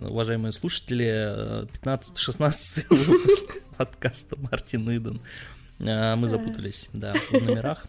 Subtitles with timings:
[0.00, 1.66] Уважаемые слушатели.
[1.82, 5.20] 15-16 выпуск подкаста Мартин Иден.
[5.80, 7.86] А, мы запутались, да, в номерах.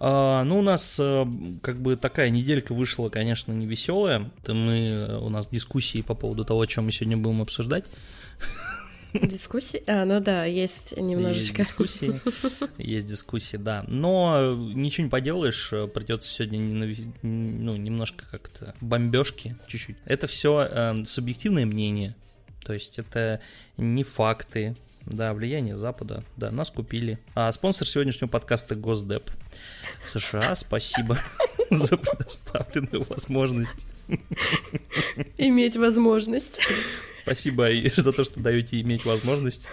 [0.00, 1.26] А, ну, у нас э,
[1.62, 4.30] как бы такая неделька вышла, конечно, не веселая.
[4.46, 7.84] Мы, у нас дискуссии по поводу того, о чем мы сегодня будем обсуждать.
[9.12, 9.82] Дискуссии?
[9.86, 11.62] А, ну да, есть немножечко.
[11.62, 12.20] Есть дискуссии,
[12.78, 13.84] есть дискуссии, да.
[13.88, 16.60] Но ничего не поделаешь, придется сегодня
[17.22, 19.96] ну, немножко как-то бомбежки чуть-чуть.
[20.04, 22.14] Это все э, субъективное мнение,
[22.64, 23.40] то есть это
[23.76, 27.18] не факты, да, влияние Запада, да, нас купили.
[27.34, 29.30] А спонсор сегодняшнего подкаста Госдеп.
[30.06, 31.18] США, спасибо
[31.70, 33.86] за предоставленную возможность.
[35.38, 36.60] Иметь возможность.
[37.22, 39.66] Спасибо за то, что даете иметь возможность.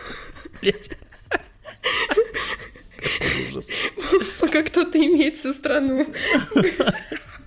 [4.39, 6.06] Пока кто-то имеет всю страну.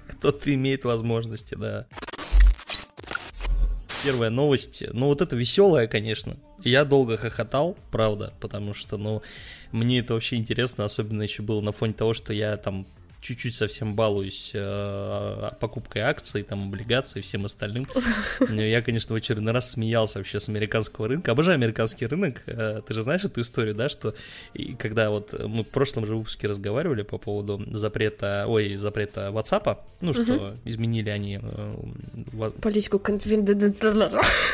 [0.08, 1.86] Кто-то имеет возможности, да.
[4.04, 4.84] Первая новость.
[4.92, 6.38] Ну, вот это веселая, конечно.
[6.64, 9.22] Я долго хохотал, правда, потому что, ну,
[9.72, 12.86] мне это вообще интересно, особенно еще было на фоне того, что я там
[13.20, 17.86] чуть-чуть совсем балуюсь э, покупкой акций, там, облигаций и всем остальным.
[18.48, 21.32] Я, конечно, в очередной раз смеялся вообще с американского рынка.
[21.32, 22.42] Обожаю американский рынок.
[22.46, 24.14] Э, ты же знаешь эту историю, да, что
[24.54, 29.78] и когда вот мы в прошлом же выпуске разговаривали по поводу запрета, ой, запрета WhatsApp,
[30.00, 30.56] ну, что угу.
[30.64, 31.40] изменили они...
[31.42, 32.98] Э, Политику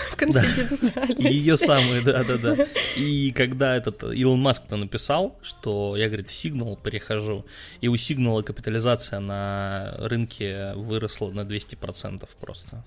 [0.16, 1.22] конфиденциальности.
[1.22, 2.56] Ее самые, да-да-да.
[2.96, 7.44] И когда этот Илон Маск-то написал, что я, говорит, в Signal перехожу,
[7.80, 12.84] и у Signal капитализация на рынке выросла на 200% просто.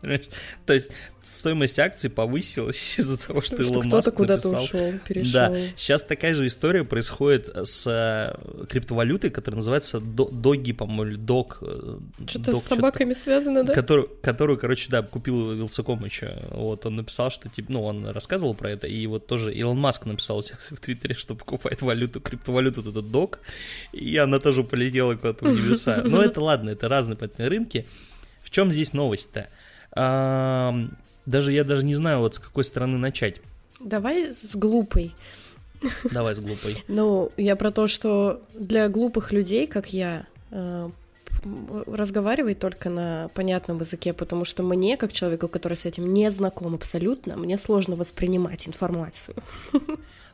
[0.00, 0.90] То есть
[1.22, 5.32] стоимость акций повысилась из-за того, что Илон Маск куда-то ушел, перешел.
[5.32, 11.58] Да, сейчас такая же история происходит с э, криптовалютой, которая называется Доги, по-моему, Док.
[11.62, 13.74] Э, что-то с собаками связано, да?
[13.74, 16.38] Которую, которую, короче, да, купил Вилсаком еще.
[16.50, 20.06] Вот, он написал, что, типа, ну, он рассказывал про это, и вот тоже Илон Маск
[20.06, 23.40] написал у себя в Твиттере, что покупает валюту, криптовалюту, этот Док,
[23.92, 26.02] и она тоже полетела куда-то в небеса.
[26.04, 27.86] Но это ладно, это разные рынки.
[28.42, 29.48] В чем здесь новость-то?
[29.94, 33.40] Даже я даже не знаю, вот с какой стороны начать.
[33.80, 35.14] Давай с глупой.
[36.10, 36.82] Давай с глупой.
[36.88, 40.90] Ну, я про то, что для глупых людей, как я, э,
[41.86, 46.74] разговаривай только на понятном языке, потому что мне, как человеку, который с этим не знаком
[46.74, 49.36] абсолютно, мне сложно воспринимать информацию.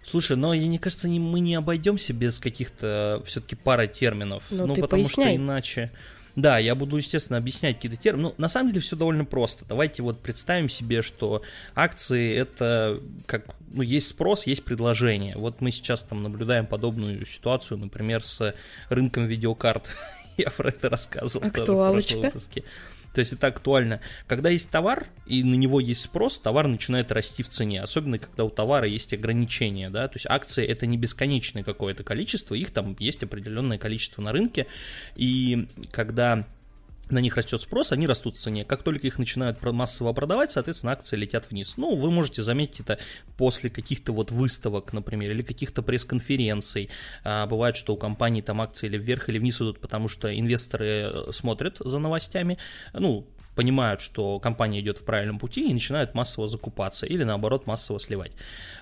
[0.04, 4.44] Слушай, но мне кажется, мы не обойдемся без каких-то все-таки пара терминов.
[4.50, 5.34] Ну, ну потому поясняй.
[5.34, 5.91] что иначе.
[6.36, 8.22] Да, я буду, естественно, объяснять какие-то термины.
[8.24, 9.64] Ну, на самом деле все довольно просто.
[9.68, 11.42] Давайте вот представим себе, что
[11.76, 15.36] акции это как, ну, есть спрос, есть предложение.
[15.36, 18.54] Вот мы сейчас там наблюдаем подобную ситуацию, например, с
[18.88, 19.88] рынком видеокарт.
[20.36, 22.64] Я про это рассказывал тоже в прошлом выпуске.
[23.14, 24.00] То есть это актуально.
[24.26, 27.80] Когда есть товар и на него есть спрос, товар начинает расти в цене.
[27.80, 29.88] Особенно, когда у товара есть ограничения.
[29.88, 30.08] Да?
[30.08, 34.66] То есть акции это не бесконечное какое-то количество, их там есть определенное количество на рынке.
[35.14, 36.44] И когда
[37.10, 38.65] на них растет спрос, они растут в цене.
[38.65, 41.76] Как только их начинают массово продавать, соответственно, акции летят вниз.
[41.76, 42.98] Ну, вы можете заметить это
[43.37, 46.91] после каких-то вот выставок, например, или каких-то пресс-конференций.
[47.25, 50.87] А, бывает, что у компаний там акции или вверх, или вниз идут, потому что инвесторы
[50.87, 52.59] э, смотрят за новостями,
[52.93, 58.00] ну, понимают, что компания идет в правильном пути и начинают массово закупаться или наоборот массово
[58.00, 58.32] сливать.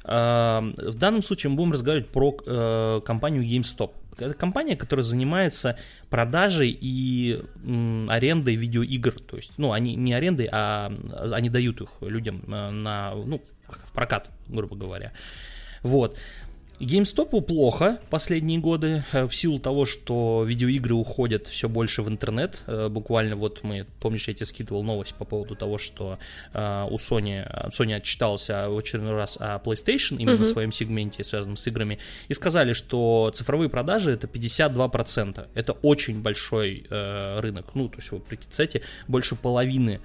[0.05, 3.93] А, в данном случае мы будем разговаривать про э, компанию GameStop.
[4.19, 5.79] Это компания, которая занимается
[6.11, 7.43] продажей и
[8.09, 9.13] арендой видеоигр.
[9.21, 10.93] То есть, ну, они не арендой, а
[11.33, 15.13] они дают их людям э, на, ну, в прокат, грубо говоря.
[15.83, 16.17] Вот.
[16.81, 22.63] GameStop плохо последние годы э, в силу того, что видеоигры уходят все больше в интернет.
[22.67, 26.19] Э, буквально вот мы, помнишь, я тебе скидывал новость по поводу того, что
[26.53, 30.43] э, у Sony, Sony отчитался в очередной раз о PlayStation, именно uh-huh.
[30.43, 31.99] в своем сегменте, связанном с играми,
[32.29, 35.47] и сказали, что цифровые продажи это 52%.
[35.55, 37.75] Это очень большой рынок.
[37.75, 40.01] Ну, то есть, вы представьте, больше половины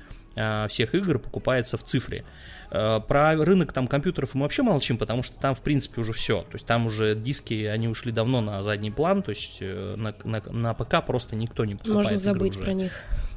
[0.69, 2.23] всех игр покупается в цифре.
[2.69, 6.41] Э, про рынок там компьютеров мы вообще молчим, потому что там, в принципе, уже все.
[6.41, 10.13] То есть там уже диски, они ушли давно на задний план, то есть э, на,
[10.23, 12.65] на, на ПК просто никто не покупает Можно забыть уже.
[12.65, 12.91] про них.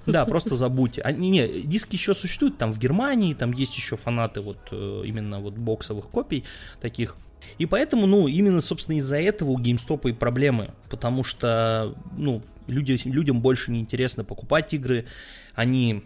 [0.07, 1.03] Да, просто забудьте.
[1.03, 5.41] Они, не, диски еще существуют, там в Германии, там есть еще фанаты вот э, именно
[5.41, 6.45] вот боксовых копий
[6.81, 7.17] таких.
[7.59, 13.01] И поэтому, ну, именно, собственно, из-за этого у GameStop и проблемы, потому что, ну, люди,
[13.05, 15.07] людям больше не интересно покупать игры,
[15.55, 16.05] они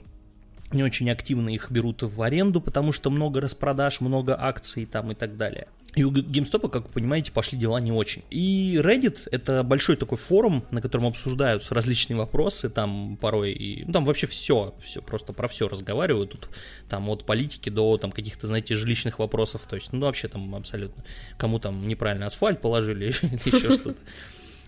[0.74, 5.14] не очень активно их берут в аренду, потому что много распродаж, много акций там и
[5.14, 5.68] так далее.
[5.94, 8.24] И у GameStop, как вы понимаете, пошли дела не очень.
[8.30, 13.84] И Reddit— это большой такой форум, на котором обсуждаются различные вопросы, там порой и...
[13.84, 16.48] Ну, там вообще все, все, просто про все разговаривают, тут
[16.88, 21.04] там от политики до там каких-то, знаете, жилищных вопросов, то есть, ну, вообще там абсолютно,
[21.38, 24.00] кому там неправильно асфальт положили или еще что-то.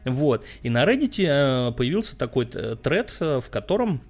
[0.05, 4.01] Вот, и на Reddit э, появился такой тред, э, в котором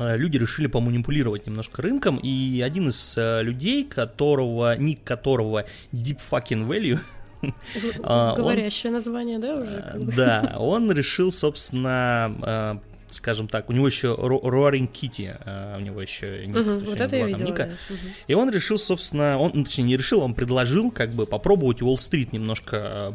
[0.00, 6.66] люди решили поманипулировать немножко рынком, и один из э, людей, которого, ник которого Deep Fucking
[6.68, 6.98] Value,
[8.02, 9.82] Говорящее название, да, уже?
[9.96, 12.80] Да, он решил, собственно,
[13.14, 17.16] скажем так, у него еще Roaring Kitty, а, у него еще ник, угу, вот это
[17.16, 17.66] я видела, ника.
[17.66, 17.94] Да.
[17.94, 18.02] Угу.
[18.28, 22.32] И он решил, собственно, он, ну, точнее, не решил, он предложил как бы попробовать Уолл-стрит
[22.32, 23.12] немножко а,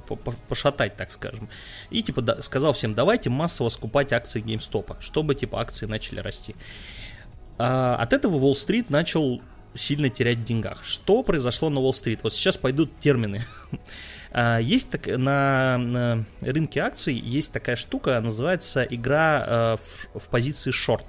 [0.49, 1.49] пошатать, так скажем.
[1.89, 6.55] И типа да, сказал всем, давайте массово скупать акции GameStop, чтобы типа акции начали расти.
[7.57, 9.41] А, от этого Уолл-стрит начал
[9.75, 10.83] сильно терять в деньгах.
[10.83, 12.21] Что произошло на Уолл-стрит?
[12.23, 13.45] Вот сейчас пойдут термины.
[14.37, 20.71] А, есть так, на, рынке акций есть такая штука, называется игра э, в, в позиции
[20.71, 21.05] шорт.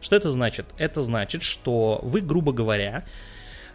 [0.00, 0.66] Что это значит?
[0.76, 3.04] Это значит, что вы, грубо говоря,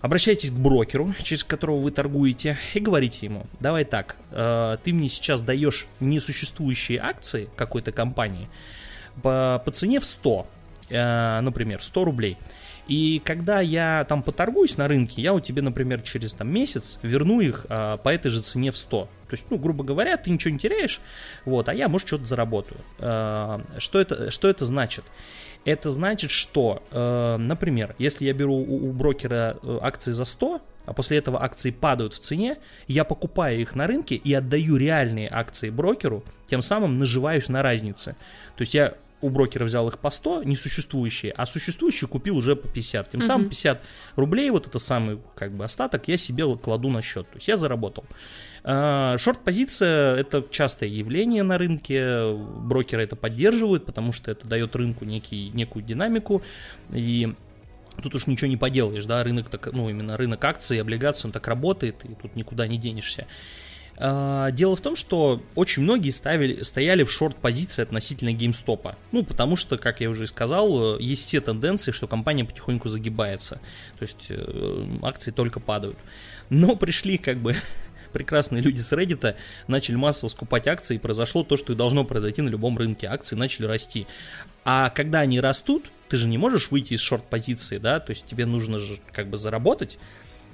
[0.01, 5.07] обращаетесь к брокеру, через которого вы торгуете, и говорите ему, давай так, э, ты мне
[5.07, 8.49] сейчас даешь несуществующие акции какой-то компании
[9.21, 10.47] по, по цене в 100,
[10.89, 12.37] э, например, 100 рублей.
[12.91, 17.39] И когда я там поторгуюсь на рынке, я у тебя, например, через там месяц верну
[17.39, 19.03] их а, по этой же цене в 100.
[19.03, 20.99] То есть, ну, грубо говоря, ты ничего не теряешь,
[21.45, 22.81] вот, а я, может, что-то заработаю.
[22.99, 25.05] А, что, это, что это значит?
[25.63, 30.61] Это значит, что, э, например, если я беру у, у брокера э, акции за 100,
[30.85, 35.29] а после этого акции падают в цене, я покупаю их на рынке и отдаю реальные
[35.31, 38.17] акции брокеру, тем самым наживаюсь на разнице.
[38.57, 42.67] То есть я у брокера взял их по 100, несуществующие, а существующие купил уже по
[42.67, 43.09] 50.
[43.09, 43.81] Тем самым 50
[44.15, 47.29] рублей, вот это самый как бы остаток, я себе кладу на счет.
[47.29, 48.05] То есть я заработал.
[48.63, 55.05] А, шорт-позиция– это частое явление на рынке, брокеры это поддерживают, потому что это дает рынку
[55.05, 56.43] некий, некую динамику,
[56.91, 57.33] и
[58.03, 61.31] тут уж ничего не поделаешь, да, рынок так, ну, именно рынок акций и облигаций, он
[61.31, 63.25] так работает, и тут никуда не денешься.
[64.03, 68.95] А, дело в том, что очень многие ставили, стояли в шорт-позиции относительно GameStop.
[69.11, 73.61] Ну, потому что, как я уже и сказал, есть все тенденции, что компания потихоньку загибается.
[73.99, 75.99] То есть э, акции только падают.
[76.49, 77.55] Но пришли как бы
[78.11, 79.35] прекрасные люди с Reddit
[79.67, 83.05] начали массово скупать акции, и произошло то, что и должно произойти на любом рынке.
[83.05, 84.07] Акции начали расти.
[84.65, 88.47] А когда они растут, ты же не можешь выйти из шорт-позиции, да, то есть тебе
[88.47, 89.99] нужно же как бы заработать,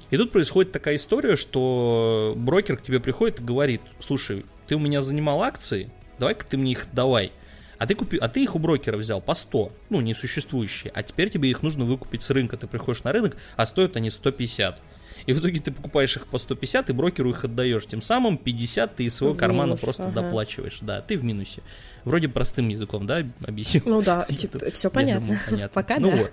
[0.10, 4.80] и тут происходит такая история, что брокер к тебе приходит и говорит, слушай, ты у
[4.80, 5.90] меня занимал акции,
[6.20, 7.32] давай-ка ты мне их давай.
[7.78, 11.30] А ты, купи, а ты их у брокера взял по 100, ну, несуществующие, а теперь
[11.30, 12.58] тебе их нужно выкупить с рынка.
[12.58, 14.82] Ты приходишь на рынок, а стоят они 150.
[15.26, 17.86] И в итоге ты покупаешь их по 150 и брокеру их отдаешь.
[17.86, 20.22] Тем самым 50 ты из своего в кармана минус, просто ага.
[20.22, 20.80] доплачиваешь.
[20.82, 21.62] Да, ты в минусе.
[22.04, 23.84] Вроде простым языком, да, объяснил?
[23.86, 25.28] Ну да, типа, все понятно.
[25.28, 25.70] Думаю, понятно.
[25.74, 26.18] Пока ну да.
[26.18, 26.32] вот.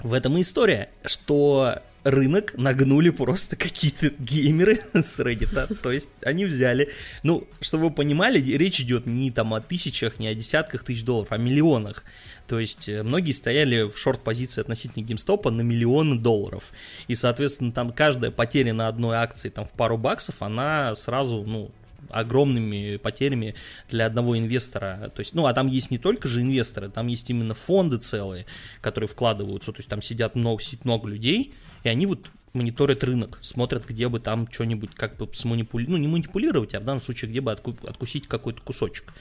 [0.00, 5.74] В этом и история, что рынок нагнули просто какие-то геймеры с Reddit.
[5.76, 6.90] То есть они взяли,
[7.22, 11.32] ну, чтобы вы понимали, речь идет не там о тысячах, не о десятках тысяч долларов,
[11.32, 12.04] а о миллионах.
[12.46, 16.72] То есть э, многие стояли в шорт-позиции относительно GameStop на миллионы долларов.
[17.08, 21.70] И, соответственно, там каждая потеря на одной акции там в пару баксов, она сразу, ну,
[22.10, 23.54] огромными потерями
[23.88, 25.10] для одного инвестора.
[25.14, 28.44] То есть, ну, а там есть не только же инвесторы, там есть именно фонды целые,
[28.82, 29.72] которые вкладываются.
[29.72, 31.54] То есть там сидят много, сидит много людей,
[31.84, 36.08] и они вот мониторят рынок, смотрят, где бы там что-нибудь как бы сманипулировать, ну не
[36.08, 39.12] манипулировать, а в данном случае, где бы отку- откусить какой-то кусочек.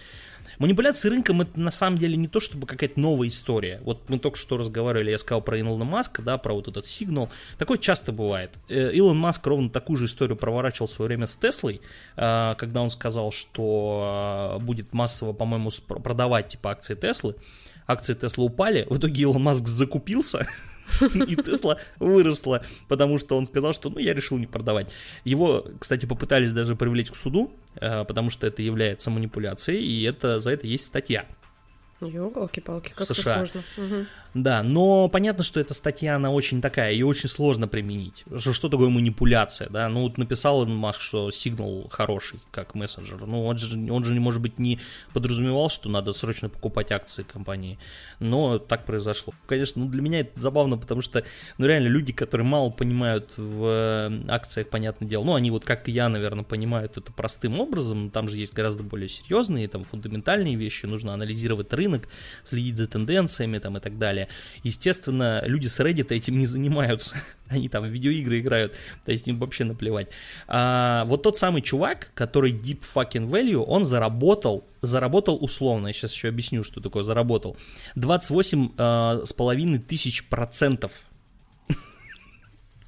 [0.60, 3.82] Манипуляции рынком это на самом деле не то, чтобы какая-то новая история.
[3.84, 7.30] Вот мы только что разговаривали, я сказал про Илона Маска, да, про вот этот сигнал.
[7.58, 8.60] Такое часто бывает.
[8.70, 11.82] Э, Илон Маск ровно такую же историю проворачивал в свое время с Теслой,
[12.16, 17.36] э, когда он сказал, что э, будет массово, по-моему, продавать типа акции Теслы.
[17.88, 20.48] Акции Теслы упали, в итоге Илон Маск закупился,
[21.28, 24.92] И Тесла выросла, потому что он сказал, что ну я решил не продавать.
[25.24, 30.40] Его, кстати, попытались даже привлечь к суду, э, потому что это является манипуляцией, и это
[30.40, 31.26] за это есть статья.
[32.02, 33.46] Ёлки-палки, как США.
[33.46, 33.64] сложно.
[33.78, 34.06] Угу.
[34.34, 38.26] Да, но понятно, что эта статья, она очень такая, ее очень сложно применить.
[38.38, 39.88] Что, что такое манипуляция, да?
[39.90, 43.24] Ну, вот написал Илон Маск, что сигнал хороший, как мессенджер.
[43.28, 44.80] Ну, он же, он же, может быть, не
[45.14, 47.78] подразумевал, что надо срочно покупать акции компании.
[48.20, 49.34] Но так произошло.
[49.46, 51.24] Конечно, ну, для меня это забавно, потому что,
[51.60, 55.88] ну, реально, люди, которые мало понимают в э, акциях, понятное дело, ну, они вот, как
[55.88, 59.84] и я, наверное, понимают это простым образом, но там же есть гораздо более серьезные, там,
[59.84, 61.83] фундаментальные вещи, нужно анализировать рынок,
[62.44, 64.28] следить за тенденциями, там, и так далее.
[64.64, 67.16] Естественно, люди с Reddit этим не занимаются.
[67.50, 68.74] Они там видеоигры играют,
[69.06, 70.08] то есть им вообще наплевать.
[70.48, 76.14] А, вот тот самый чувак, который Deep Fucking Value, он заработал, заработал условно, я сейчас
[76.14, 77.58] еще объясню, что такое заработал,
[77.96, 81.08] 28 а, с половиной тысяч процентов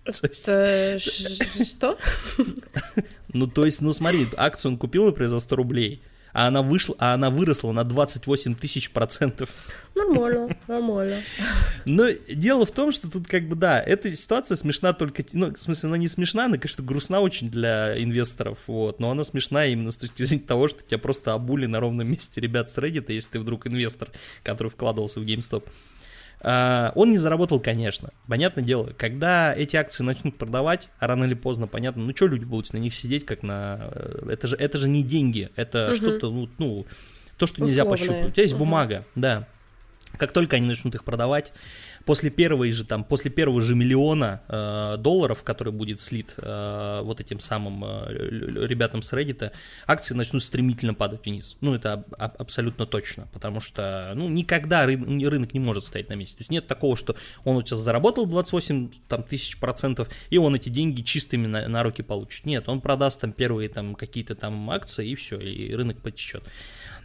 [1.66, 1.98] что?
[3.34, 6.02] Ну, то есть, ну смотри, акцию он купил, например, за 100 рублей,
[6.36, 9.56] а она вышла, а она выросла на 28 тысяч процентов.
[9.96, 11.22] Нормально, нормально.
[11.86, 15.58] Но дело в том, что тут как бы, да, эта ситуация смешна только, ну, в
[15.58, 19.92] смысле, она не смешна, она, конечно, грустна очень для инвесторов, вот, но она смешна именно
[19.92, 23.30] с точки зрения того, что тебя просто обули на ровном месте ребят с Reddit, если
[23.30, 24.10] ты вдруг инвестор,
[24.44, 25.64] который вкладывался в GameStop.
[26.48, 28.12] А, он не заработал, конечно.
[28.28, 32.46] Понятное дело, когда эти акции начнут продавать, а рано или поздно, понятно, ну что люди
[32.46, 33.90] будут на них сидеть, как на...
[33.92, 35.96] Э, это же, это же не деньги, это угу.
[35.96, 36.86] что-то, ну, ну,
[37.38, 37.68] то, что Условное.
[37.68, 38.28] нельзя пощупать.
[38.28, 38.60] У тебя есть угу.
[38.60, 39.48] бумага, да.
[40.20, 41.52] Как только они начнут их продавать,
[42.06, 47.20] после первой же там, после первого же миллиона э, долларов, который будет слит э, вот
[47.20, 48.14] этим самым э,
[48.68, 49.52] ребятам с Reddit,
[49.88, 51.58] акции начнут стремительно падать вниз.
[51.62, 56.14] Ну, это аб- абсолютно точно, потому что, ну, никогда ры- рынок не может стоять на
[56.14, 56.38] месте.
[56.38, 60.56] То есть нет такого, что он у тебя заработал 28 там, тысяч процентов, и он
[60.56, 62.46] эти деньги чистыми на, на руки получит.
[62.46, 66.44] Нет, он продаст там первые там какие-то там акции, и все, и рынок потечет.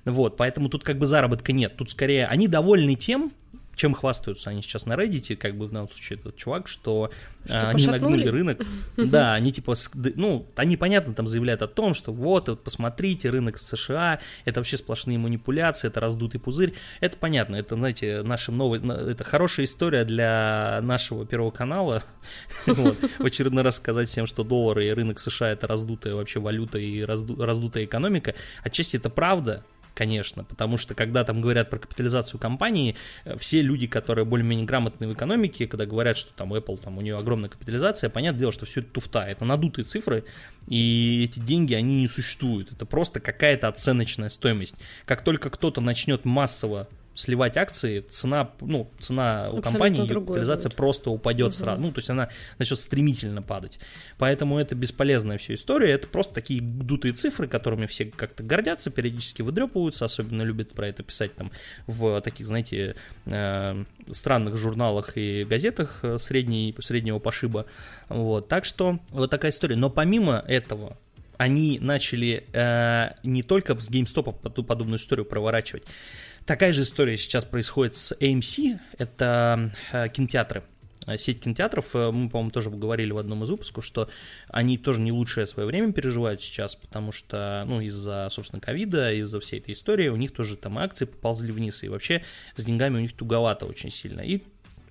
[0.04, 1.76] Вот, поэтому тут как бы заработка нет.
[1.76, 3.32] Тут скорее они довольны тем,
[3.80, 7.10] чем хвастаются они сейчас на Reddit, как бы в данном случае этот чувак, что,
[7.46, 8.60] что а, они нагнули рынок.
[8.98, 9.74] Да, они типа,
[10.16, 14.76] ну, они понятно там заявляют о том, что вот, вот посмотрите, рынок США, это вообще
[14.76, 16.74] сплошные манипуляции, это раздутый пузырь.
[17.00, 22.02] Это понятно, это, знаете, наша новая, это хорошая история для нашего первого канала.
[22.66, 22.98] вот.
[23.18, 27.00] В очередной раз сказать всем, что доллары и рынок США это раздутая вообще валюта и
[27.00, 28.34] разду, раздутая экономика.
[28.62, 29.64] Отчасти это правда,
[30.00, 35.10] конечно, потому что когда там говорят про капитализацию компании, э, все люди, которые более-менее грамотные
[35.10, 38.64] в экономике, когда говорят, что там Apple, там у нее огромная капитализация, понятное дело, что
[38.64, 40.24] все это туфта, это надутые цифры,
[40.68, 44.76] и эти деньги, они не существуют, это просто какая-то оценочная стоимость.
[45.04, 46.88] Как только кто-то начнет массово
[47.20, 50.76] сливать акции, цена, ну, цена у компании, ее капитализация будет.
[50.76, 51.52] просто упадет угу.
[51.52, 51.80] сразу.
[51.80, 53.78] Ну, то есть она начнет стремительно падать.
[54.18, 55.92] Поэтому это бесполезная вся история.
[55.92, 61.02] Это просто такие дутые цифры, которыми все как-то гордятся, периодически выдрепываются, особенно любят про это
[61.02, 61.52] писать там
[61.86, 62.94] в таких, знаете,
[63.26, 67.66] э, странных журналах и газетах э, средней, среднего пошиба.
[68.08, 68.48] Вот.
[68.48, 69.76] Так что вот такая история.
[69.76, 70.96] Но помимо этого,
[71.40, 75.84] они начали э, не только с GameStop подобную историю проворачивать,
[76.46, 80.64] Такая же история сейчас происходит с AMC, это э, кинотеатры
[81.06, 84.08] э, сеть кинотеатров, э, мы, по-моему, тоже говорили в одном из выпусков, что
[84.48, 89.38] они тоже не лучшее свое время переживают сейчас, потому что, ну, из-за, собственно, ковида, из-за
[89.40, 92.22] всей этой истории, у них тоже там акции поползли вниз, и вообще
[92.56, 94.20] с деньгами у них туговато очень сильно.
[94.20, 94.42] И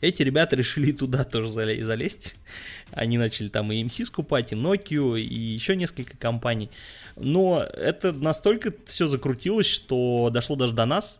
[0.01, 2.35] эти ребята решили туда тоже залезть.
[2.91, 6.69] Они начали там и MC скупать, и Nokia, и еще несколько компаний.
[7.15, 11.19] Но это настолько все закрутилось, что дошло даже до нас,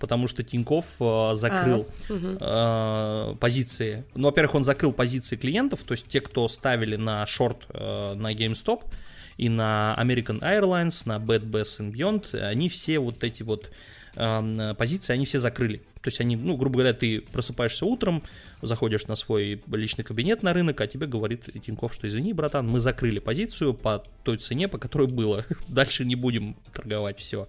[0.00, 3.36] потому что Тиньков э, закрыл а, угу.
[3.36, 4.04] позиции.
[4.14, 8.32] Ну, во-первых, он закрыл позиции клиентов, то есть те, кто ставили на шорт э, на
[8.32, 8.84] GameStop
[9.36, 13.70] и на American Airlines, на Bad Bass and Beyond, они все вот эти вот
[14.16, 15.82] э, позиции, они все закрыли.
[16.02, 18.22] То есть они, ну, грубо говоря, ты просыпаешься утром,
[18.62, 22.80] заходишь на свой личный кабинет на рынок, а тебе говорит Тиньков, что извини, братан, мы
[22.80, 25.44] закрыли позицию по той цене, по которой было.
[25.68, 27.48] Дальше не будем торговать, все.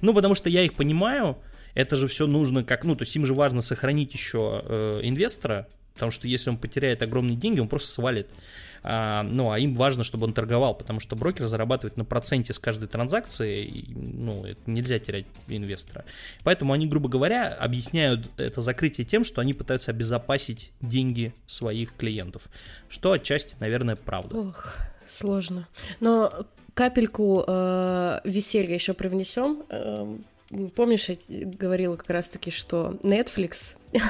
[0.00, 1.36] Ну, потому что я их понимаю,
[1.74, 5.68] это же все нужно как, ну, то есть им же важно сохранить еще э, инвестора,
[5.94, 8.28] потому что если он потеряет огромные деньги, он просто свалит.
[8.82, 12.58] А, ну, а им важно, чтобы он торговал, потому что брокер зарабатывает на проценте с
[12.58, 16.04] каждой транзакции, и, ну, это нельзя терять инвестора.
[16.44, 22.44] Поэтому они, грубо говоря, объясняют это закрытие тем, что они пытаются обезопасить деньги своих клиентов,
[22.88, 24.38] что отчасти, наверное, правда.
[24.38, 25.68] Ох, сложно.
[26.00, 29.62] Но капельку э, веселья еще привнесем.
[29.68, 30.16] Э,
[30.74, 33.76] Помнишь, я говорила как раз-таки, что Netflix,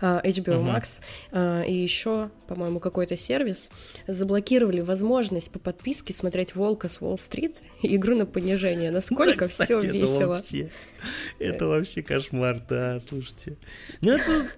[0.00, 1.66] а, HBO Max uh-huh.
[1.66, 3.70] и еще, по-моему, какой-то сервис
[4.06, 8.92] заблокировали возможность по подписке смотреть Волка с Уолл-стрит и игру на понижение.
[8.92, 10.36] Насколько все весело.
[10.36, 10.70] Вообще,
[11.40, 13.56] это вообще кошмар, да, слушайте.
[14.00, 14.48] Ну, это,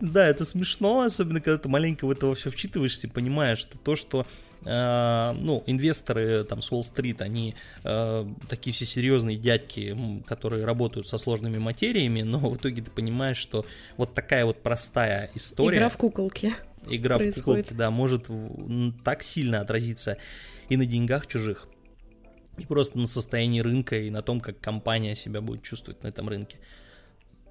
[0.00, 3.96] да, это смешно, особенно когда ты маленько в это все вчитываешься и понимаешь, что то,
[3.96, 9.96] что Э, ну, инвесторы там с Уолл-стрит, они э, такие все серьезные дядьки,
[10.26, 13.64] которые работают со сложными материями, но в итоге ты понимаешь, что
[13.96, 15.78] вот такая вот простая история...
[15.78, 16.52] Игра в куколки.
[16.86, 17.66] Игра происходит.
[17.66, 18.26] в куколки, да, может
[19.04, 20.18] так сильно отразиться
[20.68, 21.66] и на деньгах чужих,
[22.58, 26.28] и просто на состоянии рынка, и на том, как компания себя будет чувствовать на этом
[26.28, 26.58] рынке.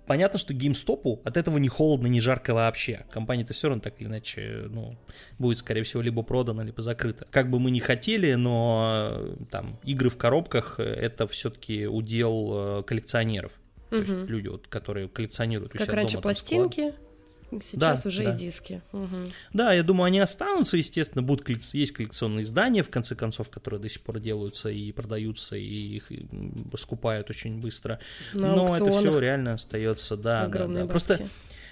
[0.08, 3.06] Понятно, что GameStop от этого не холодно, не жарко вообще.
[3.12, 4.98] Компания-то все равно так или иначе, ну,
[5.38, 7.28] будет, скорее всего, либо продана, либо закрыта.
[7.30, 13.52] Как бы мы ни хотели, но там игры в коробках это все-таки удел э, коллекционеров.
[13.90, 14.02] То угу.
[14.02, 16.94] есть люди, вот, которые коллекционируют Как раньше дома, пластинки,
[17.62, 18.34] Сейчас да, уже да.
[18.34, 18.82] и диски.
[18.92, 19.18] Угу.
[19.54, 23.90] Да, я думаю, они останутся, естественно, будут есть коллекционные издания, в конце концов, которые до
[23.90, 26.12] сих пор делаются и продаются, и их
[26.78, 28.00] скупают очень быстро.
[28.34, 30.86] На Но это все реально остается, да, да, да.
[30.86, 31.28] Просто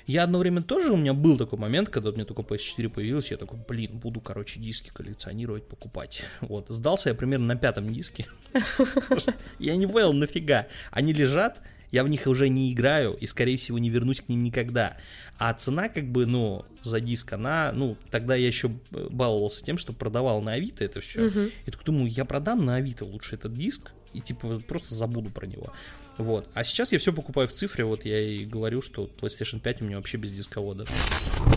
[0.07, 3.31] я одно время тоже, у меня был такой момент, когда у меня только PS4 появилась,
[3.31, 6.23] я такой, блин, буду, короче, диски коллекционировать, покупать.
[6.41, 8.27] Вот, сдался я примерно на пятом диске.
[9.59, 10.67] Я не понял, нафига.
[10.91, 11.61] Они лежат,
[11.95, 14.97] я в них уже не играю и, скорее всего, не вернусь к ним никогда.
[15.37, 19.93] А цена, как бы, ну, за диск, она, ну, тогда я еще баловался тем, что
[19.93, 21.27] продавал на Авито это все.
[21.27, 21.39] Угу.
[21.65, 25.47] И так думаю, я продам на Авито лучше этот диск и, типа, просто забуду про
[25.47, 25.71] него.
[26.17, 26.49] Вот.
[26.53, 29.85] А сейчас я все покупаю в цифре, вот я и говорю, что PlayStation 5 у
[29.85, 30.85] меня вообще без дисковода.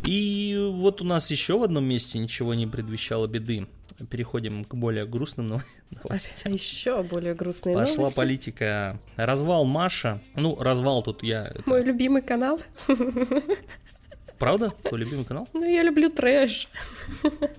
[0.05, 3.67] И вот у нас еще в одном месте ничего не предвещало беды
[4.07, 5.49] переходим к более грустным
[5.91, 6.53] новостям.
[6.53, 8.11] А еще более грустные Пошла новости.
[8.11, 9.01] Пошла политика.
[9.17, 10.21] Развал Маша.
[10.35, 11.47] Ну, развал тут я...
[11.47, 11.63] Это...
[11.67, 12.61] Мой любимый канал.
[14.39, 14.71] Правда?
[14.85, 15.49] Твой любимый канал?
[15.53, 16.69] Ну, я люблю трэш.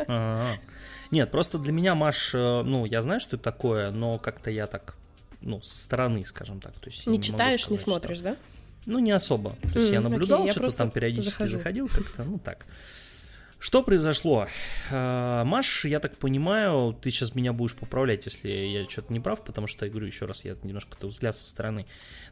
[0.08, 0.58] А-а-а.
[1.12, 4.68] Нет, просто для меня Маш, э, ну, я знаю, что это такое, но как-то я
[4.68, 4.96] так,
[5.42, 6.74] ну, со стороны, скажем так.
[6.74, 8.26] То есть не, не читаешь, сказать, не смотришь, что...
[8.26, 8.38] да?
[8.86, 9.56] Ну, не особо.
[9.74, 11.58] То есть mm, я наблюдал, okay, что-то там периодически захожу.
[11.58, 12.66] заходил как-то, ну так.
[13.60, 14.48] Что произошло?
[14.90, 19.44] Э, Маш, я так понимаю, ты сейчас меня будешь поправлять, если я что-то не прав,
[19.44, 21.86] потому что, я говорю еще раз, я немножко взгляд со стороны.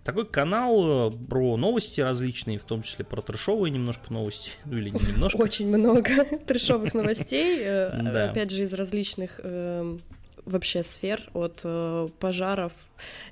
[0.05, 4.89] Такой канал э, про новости различные, в том числе про трешовые немножко новости, ну или
[4.89, 5.37] не немножко.
[5.41, 9.99] Очень много трешовых новостей, э, опять же, из различных эм,
[10.47, 12.73] вообще сфер, от э, пожаров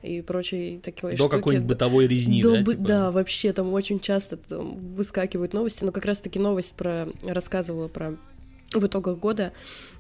[0.01, 1.31] и прочей такой До штуки.
[1.31, 2.61] какой-нибудь бытовой резни, до, да?
[2.61, 2.87] Бы, типа?
[2.87, 8.17] Да, вообще там очень часто там, выскакивают новости, но как раз-таки новость про рассказывала про
[8.73, 9.53] в итогах года,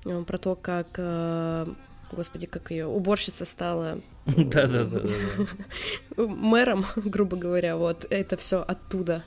[0.05, 1.67] э, про то, как э,
[2.11, 5.07] господи, как ее уборщица стала да-да-да
[6.17, 9.23] мэром, грубо говоря, вот это все оттуда.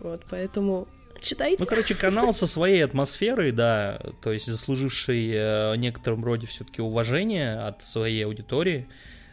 [0.00, 0.86] Вот, поэтому
[1.24, 1.56] читайте.
[1.60, 7.58] Ну, короче, канал со своей атмосферой, да, то есть заслуживший э, некотором роде все-таки уважение
[7.58, 8.88] от своей аудитории.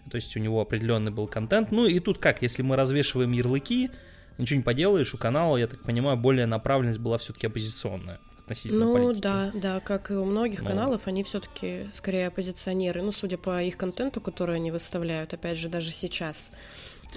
[0.09, 1.71] То есть у него определенный был контент.
[1.71, 3.91] Ну и тут как, если мы развешиваем ярлыки,
[4.37, 8.19] ничего не поделаешь, у канала, я так понимаю, более направленность была все-таки оппозиционная
[8.51, 9.21] относительно ну, политики.
[9.21, 10.69] да, да, как и у многих ну.
[10.69, 15.69] каналов, они все-таки скорее оппозиционеры, ну, судя по их контенту, который они выставляют, опять же,
[15.69, 16.51] даже сейчас.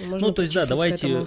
[0.02, 1.26] Можно ну, то есть, да, давайте,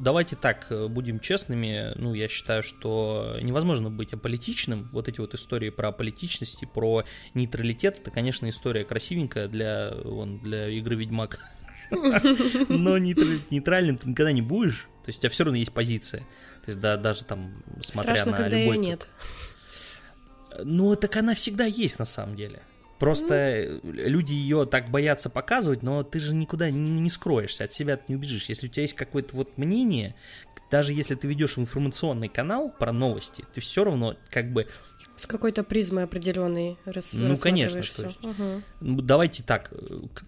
[0.00, 1.92] давайте так, э, будем честными.
[1.96, 4.88] Ну, я считаю, что невозможно быть аполитичным.
[4.92, 7.04] Вот эти вот истории про политичность про
[7.34, 11.40] нейтралитет, это, конечно, история красивенькая для, вон, для игры Ведьмак.
[12.68, 14.88] Но нейтральным ты никогда не будешь.
[15.04, 16.20] То есть у тебя все равно есть позиция.
[16.20, 18.76] То есть да, даже там, смотря Страшно, на когда любой...
[18.76, 19.08] ее нет.
[20.64, 22.62] Ну, так она всегда есть на самом деле.
[22.98, 23.80] Просто mm.
[23.82, 28.04] люди ее так боятся показывать, но ты же никуда не, не скроешься, от себя ты
[28.08, 28.46] не убежишь.
[28.48, 30.14] Если у тебя есть какое-то вот мнение,
[30.70, 34.66] даже если ты ведешь информационный канал про новости, ты все равно как бы
[35.16, 37.14] с какой-то призмой определенной рас...
[37.14, 37.78] Ну, конечно.
[37.78, 38.62] Есть, угу.
[38.80, 39.72] Давайте так.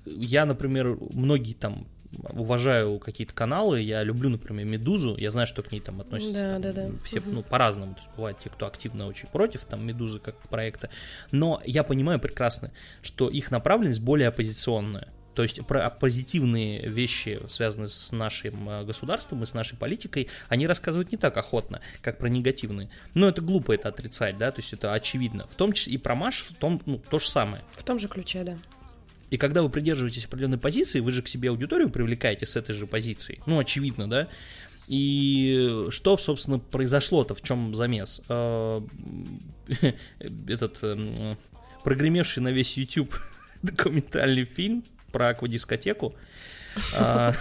[0.06, 1.86] Я, например, многие там
[2.30, 6.50] уважаю какие-то каналы, я люблю, например, Медузу, я знаю, что к ней там относятся да,
[6.50, 6.88] там, да, да.
[7.04, 7.30] все, угу.
[7.30, 10.90] ну, по-разному, то есть бывают те, кто активно очень против там Медузы как проекта,
[11.30, 17.86] но я понимаю прекрасно, что их направленность более оппозиционная, то есть про позитивные вещи, связанные
[17.86, 22.26] с нашим э, государством и с нашей политикой, они рассказывают не так охотно, как про
[22.26, 22.90] негативные.
[23.14, 25.46] Но это глупо это отрицать, да, то есть это очевидно.
[25.48, 27.62] В том числе и про Маш в том, ну, то же самое.
[27.74, 28.56] В том же ключе, да.
[29.30, 32.86] И когда вы придерживаетесь определенной позиции, вы же к себе аудиторию привлекаете с этой же
[32.86, 33.40] позиции.
[33.46, 34.28] Ну, очевидно, да?
[34.88, 38.22] И что, собственно, произошло-то, в чем замес?
[38.28, 38.82] А,
[40.48, 41.36] этот эм,
[41.84, 43.14] прогремевший на весь YouTube
[43.62, 46.14] документальный фильм про аквадискотеку.
[46.96, 47.34] А,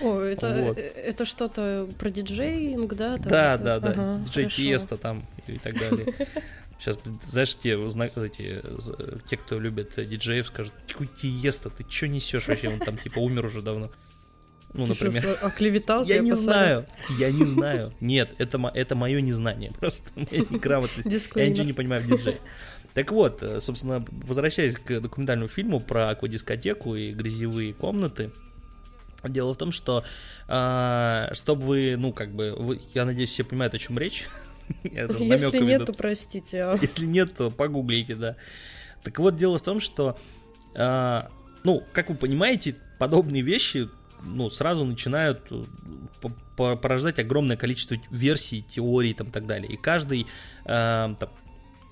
[0.00, 0.78] О, это, вот.
[0.78, 3.16] это что-то про диджейнг, да?
[3.16, 6.14] Там да, да, да, диджей Тиеста там и так далее.
[6.78, 8.62] Сейчас, знаешь, те, эти,
[9.26, 12.68] те, кто любит диджеев, скажут, тьфу, Тиеста, ты что несешь вообще?
[12.68, 13.90] Он там типа умер уже давно.
[14.74, 15.20] Ну, ты например.
[15.20, 16.44] Что, оклеветал Я не посадят?
[16.44, 16.86] знаю,
[17.18, 17.94] я не знаю.
[18.00, 21.30] Нет, это, это мое незнание, просто неграмотность.
[21.36, 22.40] Я ничего не понимаю в диджее.
[22.92, 28.30] Так вот, э, собственно, возвращаясь к документальному фильму про аквадискотеку и грязевые комнаты,
[29.28, 30.04] Дело в том, что
[30.48, 34.26] э, чтобы вы, ну, как бы, вы, я надеюсь, все понимают, о чем речь.
[34.84, 36.62] Если нет, то простите.
[36.62, 36.78] А.
[36.80, 38.36] Если нет, то погуглите, да.
[39.02, 40.16] Так вот, дело в том, что,
[40.74, 41.22] э,
[41.62, 43.88] ну, как вы понимаете, подобные вещи
[44.22, 45.64] ну, сразу начинают э,
[46.56, 49.70] порождать огромное количество версий, теорий там, и так далее.
[49.70, 50.26] И каждый
[50.64, 51.30] э, там,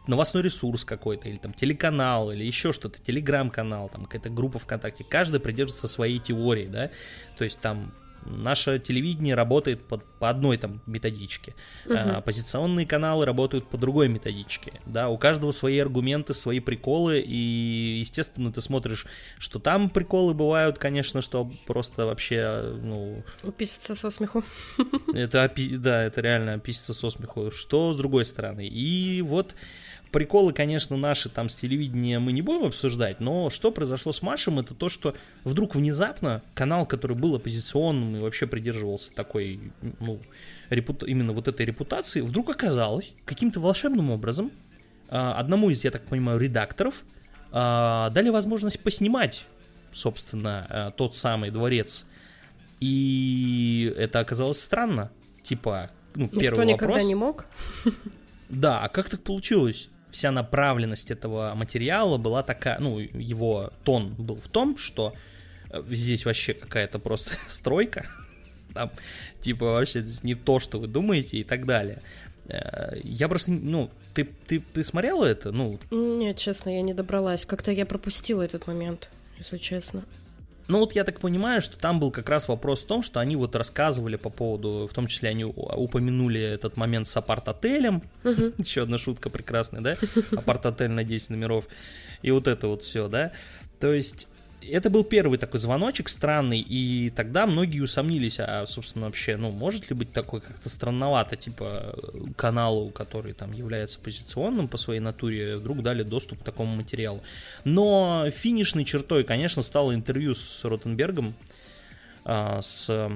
[0.06, 5.40] новостной ресурс какой-то, или там телеканал, или еще что-то, телеграм-канал, там какая-то группа ВКонтакте, каждый
[5.40, 6.90] придерживается своей теории, да,
[7.36, 7.92] то есть там
[8.24, 11.54] наше телевидение работает по, по одной там методичке,
[11.86, 11.94] угу.
[11.94, 18.52] оппозиционные каналы работают по другой методичке, да, у каждого свои аргументы, свои приколы, и, естественно,
[18.52, 19.06] ты смотришь,
[19.38, 23.24] что там приколы бывают, конечно, что просто вообще, ну...
[23.56, 24.44] Писаться со смеху.
[25.14, 29.54] Это, да, это реально писаться со смеху, что с другой стороны, и вот
[30.12, 34.58] Приколы, конечно, наши там с телевидения мы не будем обсуждать, но что произошло с Машем,
[34.58, 39.60] это то, что вдруг внезапно канал, который был оппозиционным и вообще придерживался такой,
[40.00, 40.20] ну,
[40.70, 44.50] репута- именно вот этой репутации, вдруг оказалось каким-то волшебным образом
[45.08, 47.02] а, одному из, я так понимаю, редакторов
[47.50, 49.46] а, дали возможность поснимать,
[49.92, 52.06] собственно, а, тот самый дворец.
[52.80, 55.10] И это оказалось странно.
[55.42, 56.68] Типа, ну, первый Никто вопрос.
[56.74, 57.46] никогда не мог.
[58.48, 59.88] Да, а как так получилось?
[60.12, 65.14] вся направленность этого материала была такая, ну, его тон был в том, что
[65.88, 68.06] здесь вообще какая-то просто стройка,
[68.74, 68.90] там,
[69.40, 72.00] типа, вообще здесь не то, что вы думаете и так далее.
[72.46, 75.52] Э, я просто, ну, ты, ты, ты смотрела это?
[75.52, 75.78] Ну...
[75.90, 77.44] Нет, честно, я не добралась.
[77.44, 80.04] Как-то я пропустила этот момент, если честно.
[80.68, 83.36] Ну вот я так понимаю, что там был как раз вопрос в том, что они
[83.36, 88.54] вот рассказывали по поводу, в том числе они упомянули этот момент с апарт-отелем, uh-huh.
[88.62, 89.96] еще одна шутка прекрасная, да,
[90.36, 91.66] апарт-отель на 10 номеров,
[92.22, 93.32] и вот это вот все, да,
[93.80, 94.28] то есть
[94.70, 99.90] это был первый такой звоночек странный, и тогда многие усомнились, а, собственно, вообще, ну, может
[99.90, 101.98] ли быть такой как-то странновато, типа,
[102.36, 107.20] каналу, который там является позиционным по своей натуре, вдруг дали доступ к такому материалу.
[107.64, 111.34] Но финишной чертой, конечно, стало интервью с Ротенбергом,
[112.24, 113.10] а, с,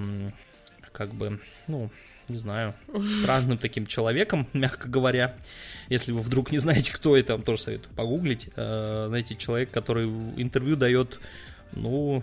[0.92, 1.90] как бы, ну,
[2.28, 2.74] не знаю,
[3.20, 5.34] странным таким человеком, мягко говоря.
[5.88, 8.48] Если вы вдруг не знаете, кто это, вам тоже советую погуглить.
[8.56, 11.20] Э, знаете, человек, который интервью дает,
[11.72, 12.22] ну,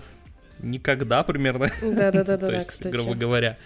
[0.60, 1.70] никогда примерно.
[1.82, 2.94] Да-да-да, кстати.
[2.94, 3.58] Грубо говоря.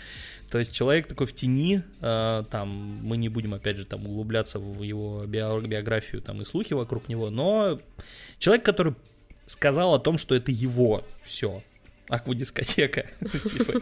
[0.50, 2.70] То есть человек такой в тени, э, там
[3.04, 7.30] мы не будем опять же там углубляться в его биографию там и слухи вокруг него,
[7.30, 7.80] но
[8.40, 8.94] человек, который
[9.46, 11.62] сказал о том, что это его все,
[12.10, 13.06] аквадискотека.
[13.22, 13.82] типа,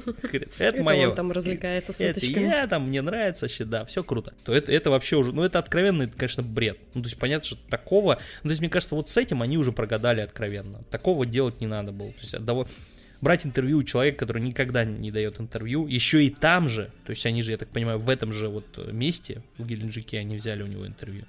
[0.58, 1.12] это мое.
[1.12, 4.34] Там развлекается с Это я, там, мне нравится вообще, да, все круто.
[4.44, 6.78] То это, это вообще уже, ну это откровенный, конечно, бред.
[6.94, 9.58] Ну то есть понятно, что такого, ну то есть мне кажется, вот с этим они
[9.58, 10.84] уже прогадали откровенно.
[10.90, 12.12] Такого делать не надо было.
[12.12, 12.68] То есть одного,
[13.22, 17.26] брать интервью у человека, который никогда не дает интервью, еще и там же, то есть
[17.26, 20.68] они же, я так понимаю, в этом же вот месте, в Геленджике, они взяли у
[20.68, 21.26] него интервью.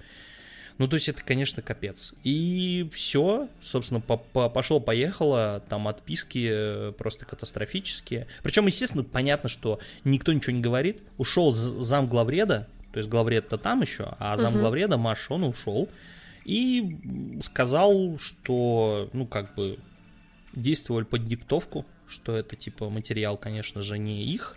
[0.79, 2.15] Ну, то есть это, конечно, капец.
[2.23, 8.27] И все, собственно, пошло-поехало, там отписки э, просто катастрофические.
[8.43, 11.03] Причем, естественно, понятно, что никто ничего не говорит.
[11.17, 15.89] Ушел зам главреда, то есть главред-то там еще, а зам главреда Маш, он ушел.
[16.45, 16.97] И
[17.43, 19.79] сказал, что, ну, как бы,
[20.55, 24.57] действовали под диктовку, что это, типа, материал, конечно же, не их,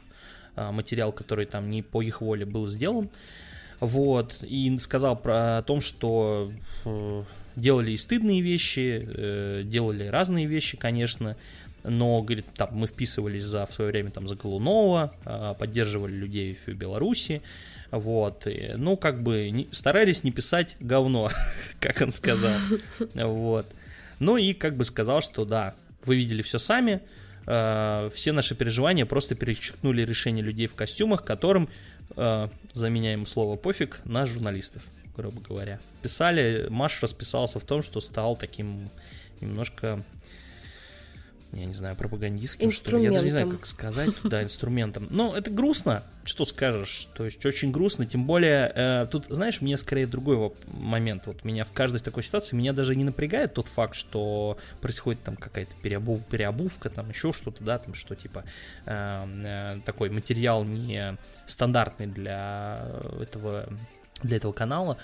[0.55, 3.09] а материал, который там не по их воле был сделан.
[3.79, 6.51] Вот, и сказал про о том, что
[6.85, 7.23] э,
[7.55, 11.37] делали и стыдные вещи, э, делали разные вещи, конечно,
[11.83, 16.57] но, говорит, там мы вписывались за, в свое время там за Голунова, э, поддерживали людей
[16.65, 17.41] в Беларуси,
[17.91, 21.31] вот, и, ну, как бы не, старались не писать говно,
[21.79, 22.59] как он сказал,
[23.15, 23.65] вот.
[24.19, 27.01] Ну и как бы сказал, что да, вы видели все сами,
[27.45, 31.69] э, все наши переживания просто перечеркнули решение людей в костюмах, которым
[32.15, 34.83] заменяем слово пофиг на журналистов,
[35.15, 35.79] грубо говоря.
[36.01, 38.89] Писали, Маш расписался в том, что стал таким
[39.41, 40.03] немножко
[41.51, 43.05] я не знаю, пропагандистским, что ли.
[43.05, 45.07] Я даже не знаю, как сказать, да, инструментом.
[45.09, 47.07] Но это грустно, что скажешь.
[47.15, 51.25] То есть очень грустно, тем более, э, тут, знаешь, мне скорее другой момент.
[51.25, 55.35] Вот меня в каждой такой ситуации, меня даже не напрягает тот факт, что происходит там
[55.35, 58.43] какая-то переобув, переобувка, там еще что-то, да, там что типа
[58.85, 62.85] э, э, такой материал не стандартный для
[63.19, 63.67] этого,
[64.21, 64.97] для этого канала.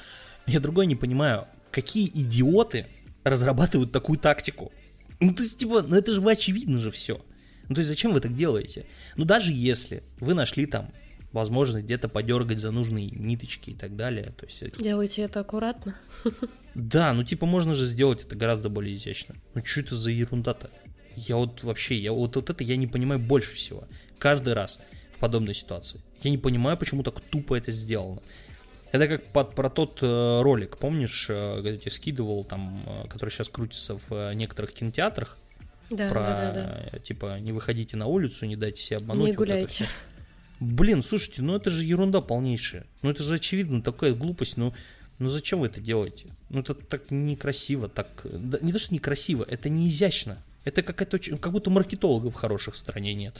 [0.45, 2.86] Я другой не понимаю, какие идиоты
[3.23, 4.71] разрабатывают такую тактику.
[5.19, 7.23] Ну, то есть, типа, ну это же вы очевидно же все.
[7.67, 8.86] Ну, то есть, зачем вы так делаете?
[9.15, 10.91] Ну, даже если вы нашли там
[11.36, 14.34] возможность где-то подергать за нужные ниточки и так далее.
[14.38, 14.63] То есть...
[14.63, 15.95] Э, Делайте это аккуратно.
[16.73, 19.36] Да, ну типа можно же сделать это гораздо более изящно.
[19.54, 20.71] Ну что это за ерунда-то?
[21.15, 23.86] Я вот вообще, я вот, вот это я не понимаю больше всего.
[24.17, 24.80] Каждый раз
[25.15, 26.01] в подобной ситуации.
[26.23, 28.21] Я не понимаю, почему так тупо это сделано.
[28.91, 33.30] Это как под, про тот э, ролик, помнишь, э, где я скидывал, там, э, который
[33.30, 35.38] сейчас крутится в э, некоторых кинотеатрах,
[35.89, 37.00] Да, про, да, да, да.
[37.00, 39.26] типа, не выходите на улицу, не дайте себя обмануть.
[39.28, 39.84] Не гуляйте.
[39.84, 40.15] Вот
[40.60, 42.86] Блин, слушайте, ну это же ерунда полнейшая.
[43.02, 44.74] Ну это же очевидно, такая глупость, ну,
[45.19, 46.28] ну зачем вы это делаете?
[46.50, 48.08] Ну это так некрасиво, так...
[48.24, 50.41] Да, не то, что некрасиво, это не изящно.
[50.63, 51.38] Это какая-то очень...
[51.38, 53.38] Как будто маркетологов хороших в стране нет.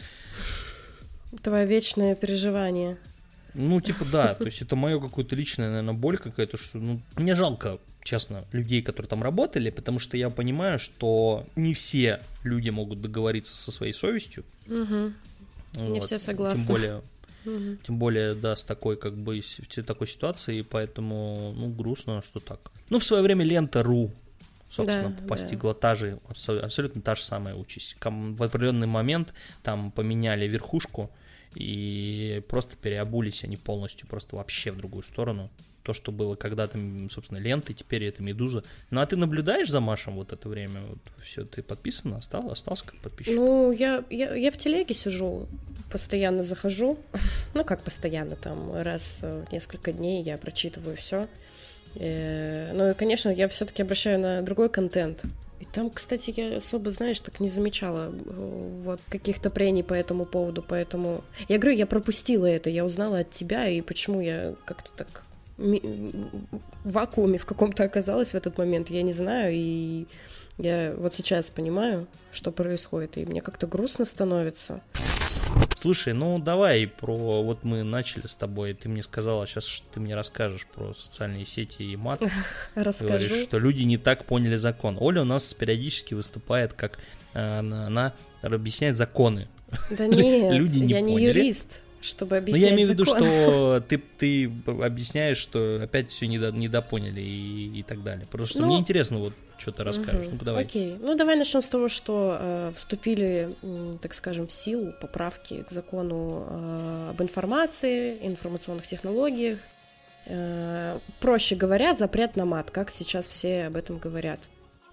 [1.42, 2.98] Твое вечное переживание.
[3.56, 7.36] Ну, типа, да, то есть это мое какое-то личное, наверное, боль какая-то, что, ну, мне
[7.36, 13.02] жалко, честно, людей, которые там работали, потому что я понимаю, что не все люди могут
[13.02, 14.44] договориться со своей совестью.
[14.68, 15.14] Угу.
[15.74, 15.92] Вот.
[15.92, 16.66] Не все согласны.
[16.66, 16.98] Тем более,
[17.46, 17.78] угу.
[17.86, 22.72] тем более, да, с такой, как бы, в такой ситуации, поэтому, ну, грустно, что так.
[22.90, 24.12] Ну, в свое время лента.ру
[24.70, 25.80] собственно, да, постигла да.
[25.80, 27.96] та же, абсолютно та же самая участь.
[28.04, 31.10] В определенный момент там поменяли верхушку,
[31.56, 35.50] и просто переобулись они полностью, просто вообще в другую сторону.
[35.84, 36.80] То, что было когда-то,
[37.12, 38.64] собственно, ленты, теперь это Медуза.
[38.90, 40.82] Ну, а ты наблюдаешь за Машем вот это время?
[40.82, 43.36] Вот все, ты подписана, остался, остался как подписчик?
[43.36, 45.48] Ну, я, я, я в телеге сижу,
[45.92, 46.98] постоянно захожу.
[47.54, 51.28] ну, как постоянно, там, раз в несколько дней я прочитываю все.
[51.96, 55.24] Э, ну, и, конечно, я все-таки обращаю на другой контент.
[55.60, 60.26] И там, кстати, я особо, знаешь, так не замечала э, вот каких-то прений по этому
[60.26, 61.24] поводу, поэтому...
[61.48, 65.24] Я говорю, я пропустила это, я узнала от тебя, и почему я как-то так
[65.58, 70.06] в вакууме в каком-то оказалась в этот момент, я не знаю, и
[70.58, 74.82] я вот сейчас понимаю, что происходит, и мне как-то грустно становится.
[75.76, 77.44] Слушай, ну давай про...
[77.44, 81.84] Вот мы начали с тобой, ты мне сказала, сейчас ты мне расскажешь про социальные сети
[81.84, 82.22] и мат.
[82.76, 83.28] Расскажу.
[83.28, 84.98] Говоришь, что люди не так поняли закон.
[85.00, 87.00] Оля у нас периодически выступает как...
[87.34, 89.48] Э, она объясняет законы.
[89.92, 93.84] Да нет, люди не я не юрист чтобы объяснять Но я имею в виду, что
[93.90, 98.28] ты, ты объясняешь, что опять все недо, недопоняли и, и так далее.
[98.30, 100.28] Потому что ну, мне интересно, вот что ты расскажешь.
[100.28, 100.64] Угу, ну давай.
[100.64, 100.98] Окей.
[101.00, 105.72] Ну давай начнем с того, что э, вступили, э, так скажем, в силу поправки к
[105.72, 109.60] закону э, об информации, информационных технологиях.
[110.26, 114.40] Э, проще говоря, запрет на мат, как сейчас все об этом говорят.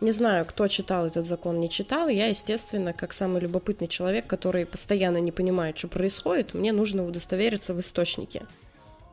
[0.03, 2.09] Не знаю, кто читал этот закон, не читал.
[2.09, 7.73] Я, естественно, как самый любопытный человек, который постоянно не понимает, что происходит, мне нужно удостовериться
[7.73, 8.43] в источнике.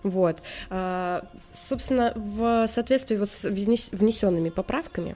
[0.01, 0.37] Вот.
[0.71, 1.23] А,
[1.53, 5.15] собственно, в соответствии вот с внесенными поправками,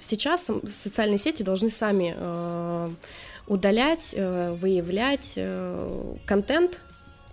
[0.00, 2.90] сейчас социальные сети должны сами э,
[3.46, 5.38] удалять, выявлять
[6.26, 6.80] контент,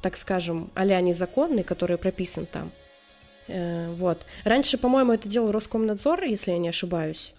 [0.01, 2.71] так скажем, а-ля незаконный, который прописан там,
[3.95, 4.25] вот.
[4.43, 7.33] Раньше, по-моему, это делал Роскомнадзор, если я не ошибаюсь.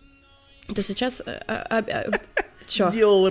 [0.75, 1.23] То сейчас...
[1.25, 2.21] Э, а, а, а,
[2.67, 2.91] Чё?
[2.91, 3.29] Делал.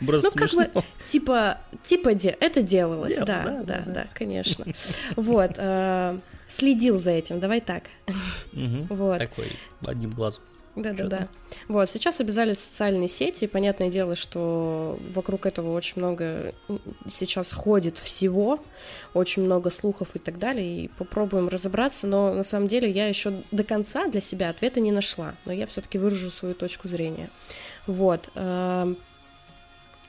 [0.00, 0.70] Брос, ну, как бы,
[1.06, 4.64] типа, типа, де, это делалось, Дел, да, да, да, да, да, конечно.
[5.16, 7.84] Вот, э, следил за этим, давай так.
[8.52, 9.18] Вот.
[9.18, 9.46] Такой,
[9.84, 10.42] одним глазом.
[10.76, 11.28] Да-да-да.
[11.68, 16.54] Вот, сейчас обязали социальные сети, и понятное дело, что вокруг этого очень много
[17.10, 18.62] сейчас ходит всего,
[19.12, 23.42] очень много слухов и так далее, и попробуем разобраться, но на самом деле я еще
[23.50, 27.30] до конца для себя ответа не нашла, но я все-таки выражу свою точку зрения.
[27.86, 28.30] Вот.
[28.36, 28.96] Эм,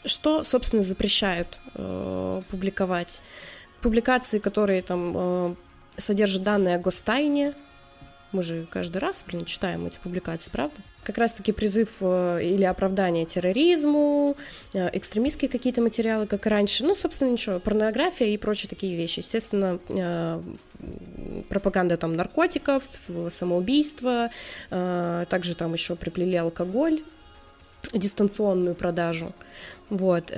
[0.06, 3.22] что, собственно, запрещают э, публиковать?
[3.82, 5.56] Публикации, которые там э,
[5.98, 7.56] содержат данные о гостайне,
[8.32, 10.76] мы же каждый раз, блин, читаем эти публикации, правда?
[11.04, 14.38] Как раз-таки призыв э, или оправдание терроризму,
[14.74, 16.86] э, экстремистские какие-то материалы, как и раньше.
[16.86, 19.20] Ну, собственно, ничего, порнография и прочие такие вещи.
[19.20, 20.42] Естественно, э,
[21.50, 22.84] пропаганда там наркотиков,
[23.30, 24.32] самоубийство,
[24.70, 27.02] также там еще приплели алкоголь,
[27.94, 29.34] дистанционную продажу.
[29.90, 30.32] Вот.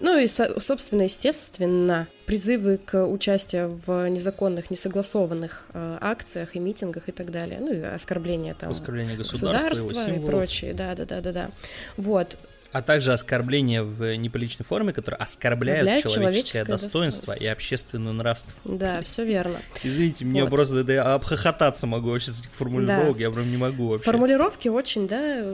[0.00, 7.12] Ну и, собственно, естественно, призывы к участию в незаконных, несогласованных э, акциях и митингах и
[7.12, 7.58] так далее.
[7.60, 10.74] Ну и оскорбление там оскорбление государства, государства и прочее.
[10.74, 11.50] Да, да, да, да, да.
[11.96, 12.36] Вот.
[12.70, 18.58] А также оскорбления в неприличной форме, которые оскорбляют человеческое, человеческое достоинство, достоинство и общественную нравственность.
[18.64, 19.56] Да, все верно.
[19.82, 20.50] Извините, мне вот.
[20.50, 23.22] просто да, я обхохотаться могу вообще с этих формулировок, да.
[23.22, 24.04] я прям не могу вообще.
[24.04, 25.50] Формулировки очень, да,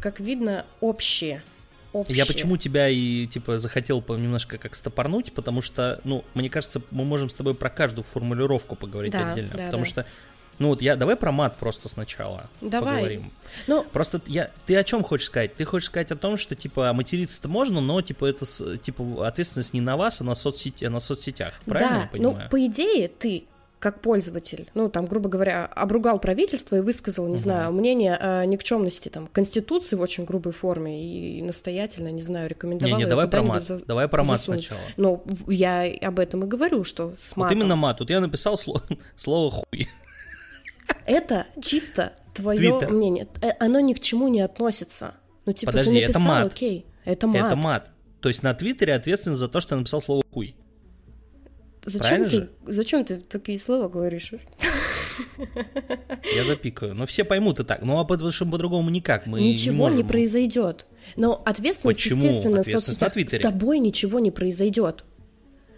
[0.00, 1.42] как видно, общие
[1.94, 2.16] общее.
[2.16, 7.04] Я почему тебя и, типа, захотел немножко как стопорнуть, потому что, ну, мне кажется, мы
[7.04, 9.88] можем с тобой про каждую формулировку поговорить да, отдельно, да, потому да.
[9.88, 10.06] что
[10.58, 12.94] ну вот я давай про мат просто сначала Давай.
[12.94, 13.32] поговорим.
[13.66, 15.54] Ну, просто я ты о чем хочешь сказать?
[15.56, 18.46] Ты хочешь сказать о том, что типа материться-то можно, но типа это
[18.78, 21.54] типа ответственность не на вас, а на соцсети, а на соцсетях.
[21.64, 22.44] Правильно да, я ну, понимаю?
[22.44, 23.44] Ну, по идее, ты
[23.84, 27.38] как пользователь, ну, там, грубо говоря, обругал правительство и высказал, не угу.
[27.38, 32.96] знаю, мнение о никчемности там Конституции в очень грубой форме и настоятельно, не знаю, рекомендовал.
[32.96, 33.84] Не, не, давай про мат, за...
[33.84, 34.60] давай про мат засунуть.
[34.60, 34.80] сначала.
[34.96, 37.58] Ну, я об этом и говорю, что с матом.
[37.58, 38.80] Вот именно мат, вот я написал слово,
[39.16, 39.86] слово хуй.
[41.04, 45.12] Это чисто твое мнение, э, оно ни к чему не относится.
[45.44, 46.46] Ну, типа, Подожди, ты написал, это мат.
[46.46, 47.36] окей, это мат.
[47.36, 47.90] Это мат.
[48.20, 50.56] То есть на Твиттере ответственность за то, что я написал слово хуй.
[51.84, 54.32] Зачем ты, зачем ты такие слова говоришь?
[56.34, 56.94] Я запикаю.
[56.94, 57.82] Но все поймут и так.
[57.82, 59.26] Ну, а потому что по-другому никак.
[59.26, 60.86] Мы ничего не, не произойдет.
[61.16, 62.22] Но ответственность, Почему?
[62.22, 63.40] естественно, ответственность соцсетях.
[63.40, 65.04] С тобой ничего не произойдет.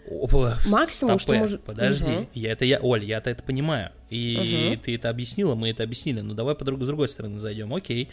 [0.09, 1.63] Опа, Максимум, стопэ, что может...
[1.63, 2.27] Подожди, угу.
[2.33, 3.91] я это я, Оль, я-то это понимаю.
[4.09, 4.83] И Угу.
[4.85, 6.21] ты это объяснила, мы это объяснили.
[6.21, 7.73] Ну давай по друг, с другой стороны зайдем.
[7.75, 8.07] Окей,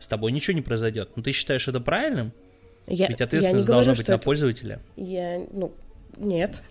[0.00, 1.10] с тобой ничего не произойдет.
[1.16, 2.32] Но ты считаешь это правильным?
[2.86, 4.80] Я, Ведь я не ответственность говорю, должна быть на это- пользователя.
[4.96, 5.72] Я, ну,
[6.16, 6.62] нет.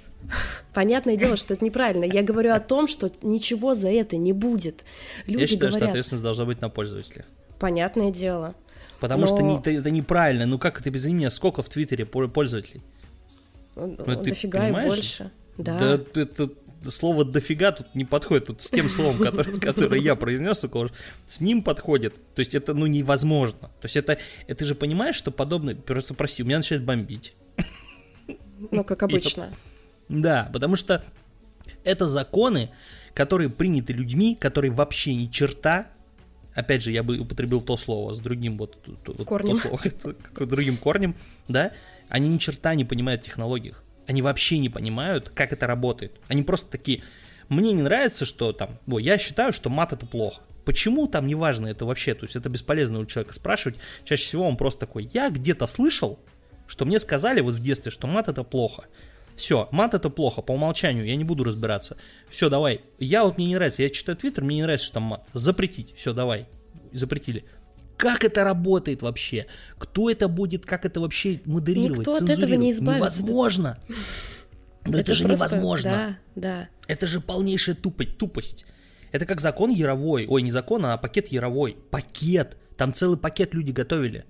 [0.74, 2.04] Понятное дело, что это неправильно.
[2.06, 4.84] Я говорю о том, что ничего за это не будет.
[5.28, 7.26] Люди я считаю, что говорят, ответственность должна быть на пользователя.
[7.60, 8.56] понятное дело.
[9.00, 10.46] Потому что Но- не- это, это неправильно.
[10.46, 11.30] Ну как это без меня?
[11.30, 12.82] Сколько в Твиттере по- пользователей?
[13.76, 15.32] Ну, ты Дофига и больше.
[15.58, 15.80] Да.
[15.80, 16.50] Да это
[16.90, 18.48] слово дофига тут не подходит.
[18.48, 20.64] Тут с тем словом, которое, которое я произнес,
[21.28, 22.16] с ним подходит.
[22.36, 23.60] То есть это ну невозможно.
[23.60, 27.34] То есть это, это ты же понимаешь, что подобное, просто прости, у меня начинает бомбить.
[28.72, 29.50] Ну, как обычно.
[30.21, 31.04] Да, потому что
[31.84, 32.69] это законы,
[33.13, 35.88] которые приняты людьми, которые вообще ни черта,
[36.54, 39.56] опять же, я бы употребил то слово с другим вот, то- то- то Корнем.
[39.56, 39.80] слово,
[40.45, 41.15] другим корнем,
[41.47, 41.71] да,
[42.10, 43.84] они ни черта не понимают в технологиях.
[44.06, 46.19] Они вообще не понимают, как это работает.
[46.28, 47.02] Они просто такие,
[47.49, 50.41] мне не нравится, что там, о, я считаю, что мат это плохо.
[50.65, 53.78] Почему там неважно это вообще, то есть это бесполезно у человека спрашивать.
[54.04, 56.19] Чаще всего он просто такой, я где-то слышал,
[56.67, 58.86] что мне сказали вот в детстве, что мат это плохо.
[59.36, 61.98] Все, мат это плохо, по умолчанию, я не буду разбираться.
[62.30, 62.82] Все, давай.
[63.00, 65.26] Я вот мне не нравится, я читаю твиттер, мне не нравится, что там мат.
[65.34, 65.93] Запретить.
[65.96, 66.48] Все, давай.
[66.91, 67.46] Запретили.
[67.98, 69.46] Как это работает вообще?
[69.78, 73.22] Кто это будет, как это вообще модерировать, Никто от этого не избавится.
[73.22, 73.80] Невозможно.
[74.86, 76.17] Но это, же просто- невозможно.
[76.36, 76.69] Да, да.
[76.88, 78.65] Это же полнейшая тупость, тупость.
[79.12, 80.26] Это как закон Яровой.
[80.28, 81.78] Ой, не закон, а пакет Яровой.
[81.91, 82.58] Пакет.
[82.78, 84.26] Там целый пакет люди готовили.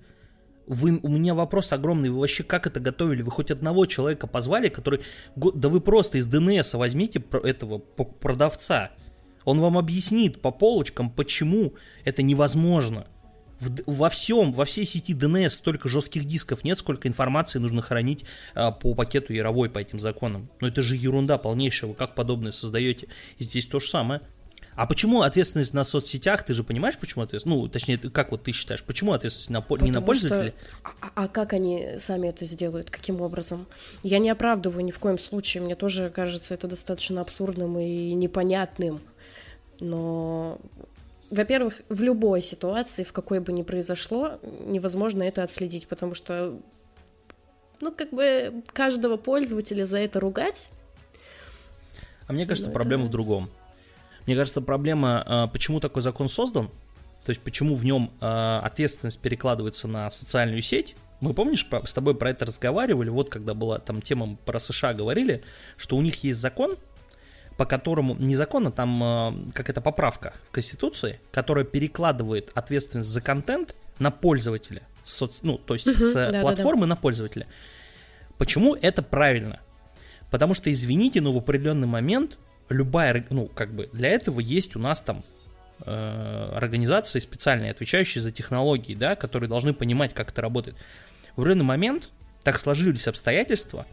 [0.66, 2.10] Вы, у меня вопрос огромный.
[2.10, 3.22] Вы вообще как это готовили?
[3.22, 5.00] Вы хоть одного человека позвали, который...
[5.36, 8.90] Да вы просто из ДНС возьмите этого продавца.
[9.44, 11.74] Он вам объяснит по полочкам, почему
[12.04, 13.06] это невозможно.
[13.60, 18.24] В во всем, во всей сети DNS столько жестких дисков нет, сколько информации нужно хранить
[18.54, 20.50] а, по пакету Яровой по этим законам.
[20.60, 23.08] Но это же ерунда полнейшая, вы как подобное создаете?
[23.38, 24.22] И здесь то же самое.
[24.76, 26.44] А почему ответственность на соцсетях?
[26.44, 27.62] Ты же понимаешь, почему ответственность?
[27.62, 30.54] Ну, точнее, как вот ты считаешь, почему ответственность на, не на Потому что- пользователя?
[31.00, 32.90] А, а как они сами это сделают?
[32.90, 33.66] Каким образом?
[34.02, 35.62] Я не оправдываю ни в коем случае.
[35.62, 39.00] Мне тоже кажется это достаточно абсурдным и непонятным.
[39.80, 40.58] Но,
[41.30, 46.58] во-первых, в любой ситуации, в какой бы ни произошло, невозможно это отследить, потому что,
[47.80, 50.68] ну, как бы каждого пользователя за это ругать.
[52.26, 53.08] А мне кажется, Ну, это проблема да.
[53.08, 53.50] в другом.
[54.26, 56.68] Мне кажется, проблема, а, почему такой закон создан,
[57.24, 60.96] то есть почему в нем а, ответственность перекладывается на социальную сеть.
[61.20, 65.42] Мы, помнишь, с тобой про это разговаривали, вот когда была там тема про США говорили,
[65.76, 66.76] что у них есть закон,
[67.56, 73.20] по которому, не закон, а там а, какая-то поправка в Конституции, которая перекладывает ответственность за
[73.20, 76.40] контент на пользователя, соц- ну, то есть Мгм, с да-да-да.
[76.40, 77.46] платформы на пользователя.
[78.38, 79.60] Почему это правильно?
[80.30, 82.36] Потому что, извините, но в определенный момент
[82.68, 85.22] любая, ну, как бы, для этого есть у нас там
[85.84, 90.76] э, организации специальные, отвечающие за технологии, да, которые должны понимать, как это работает.
[91.36, 92.10] В определенный момент
[92.42, 93.86] так сложились обстоятельства,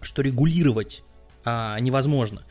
[0.00, 1.02] что регулировать
[1.44, 2.42] а, невозможно.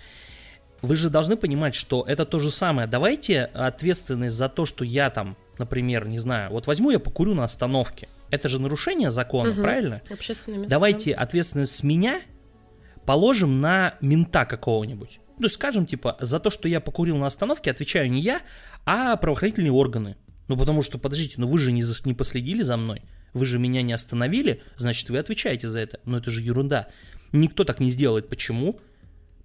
[0.82, 2.88] Вы же должны понимать, что это то же самое.
[2.88, 7.44] Давайте ответственность за то, что я там, например, не знаю, вот возьму я покурю на
[7.44, 8.08] остановке.
[8.30, 9.62] Это же нарушение закона, Мгм.
[9.64, 10.02] правильно?
[10.10, 10.70] Общественное место.
[10.70, 12.22] Давайте ответственность с меня
[13.06, 15.20] положим на мента какого-нибудь.
[15.40, 18.42] Ну, скажем, типа, за то, что я покурил на остановке, отвечаю не я,
[18.86, 20.18] а правоохранительные органы.
[20.48, 23.60] Ну, потому что, подождите, ну вы же не, зас- не последили за мной, вы же
[23.60, 26.00] меня не остановили, значит, вы отвечаете за это.
[26.06, 26.88] Но это же ерунда.
[27.34, 28.30] Никто так не сделает.
[28.30, 28.80] Почему?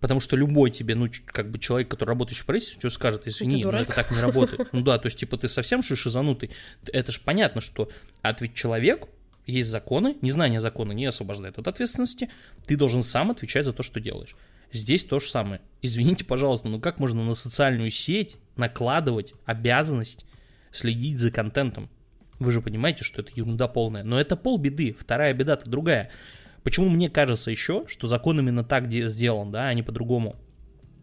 [0.01, 3.65] Потому что любой тебе, ну, как бы человек, который работает в правительстве, тебе скажет, извини,
[3.65, 3.83] но дурак.
[3.83, 4.69] это так не работает.
[4.73, 6.51] Ну да, то есть, типа, ты совсем что шизанутый?
[6.93, 7.89] Это же понятно, что
[8.23, 9.07] а ведь человек,
[9.47, 12.31] есть законы, незнание закона не освобождает от ответственности,
[12.67, 14.37] ты должен сам отвечать за то, что делаешь.
[14.73, 15.61] Здесь то же самое.
[15.83, 20.27] Извините, пожалуйста, но как можно на социальную сеть накладывать обязанность
[20.71, 21.91] следить за контентом?
[22.39, 24.03] Вы же понимаете, что это ерунда полная.
[24.03, 24.95] Но это полбеды.
[24.99, 26.11] Вторая беда-то другая.
[26.63, 30.37] Почему мне кажется еще, что закон именно так де- сделан, да, а не по-другому?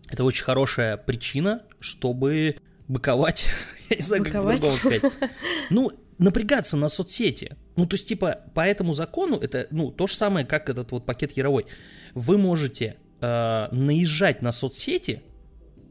[0.09, 2.55] Это очень хорошая причина, чтобы
[2.87, 3.47] быковать.
[3.89, 4.61] Я не знаю, как Быковать?
[4.61, 5.31] по-другому сказать.
[5.69, 7.55] Ну, напрягаться на соцсети.
[7.75, 11.05] Ну, то есть, типа, по этому закону это, ну, то же самое, как этот вот
[11.05, 11.65] пакет Яровой.
[12.15, 15.21] Вы можете э, наезжать на соцсети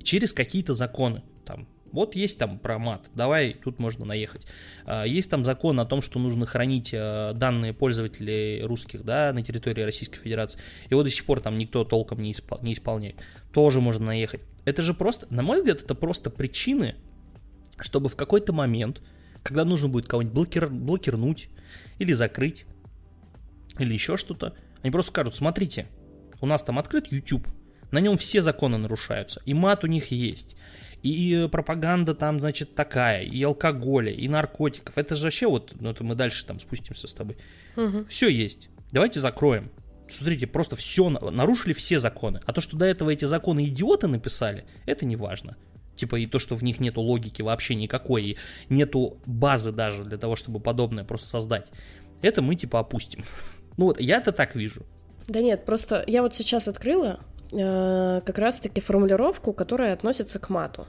[0.03, 1.23] через какие-то законы.
[1.45, 4.47] Там, Вот есть там про мат, давай тут можно наехать.
[4.85, 9.43] А, есть там закон о том, что нужно хранить э, данные пользователей русских, да, на
[9.43, 10.61] территории Российской Федерации.
[10.91, 13.23] Вот до сих пор там никто толком не, испол- не исполняет.
[13.53, 14.43] Тоже можно наехать.
[14.65, 16.95] Это же просто, на мой взгляд, это просто причины,
[17.79, 19.01] чтобы в какой-то момент,
[19.43, 21.49] когда нужно будет кого-нибудь блокир, блокирнуть
[21.99, 22.67] или закрыть,
[23.79, 25.87] или еще что-то, они просто скажут, смотрите,
[26.41, 27.47] у нас там открыт YouTube,
[27.91, 30.57] на нем все законы нарушаются, и мат у них есть,
[31.03, 34.99] и пропаганда там, значит, такая, и алкоголя, и наркотиков.
[34.99, 37.37] Это же вообще вот, ну это мы дальше там спустимся с тобой.
[37.77, 38.07] Угу.
[38.09, 38.69] Все есть.
[38.91, 39.71] Давайте закроем.
[40.11, 42.41] Смотрите, просто все, нарушили все законы.
[42.47, 45.57] А то, что до этого эти законы идиоты написали, это не важно.
[45.95, 50.17] Типа и то, что в них нету логики вообще никакой, и нету базы даже для
[50.17, 51.71] того, чтобы подобное просто создать.
[52.23, 53.25] Это мы типа опустим.
[53.77, 54.85] Ну вот, я это так вижу.
[55.29, 57.21] Да нет, просто я вот сейчас открыла
[57.53, 60.87] э, как раз-таки формулировку, которая относится к мату.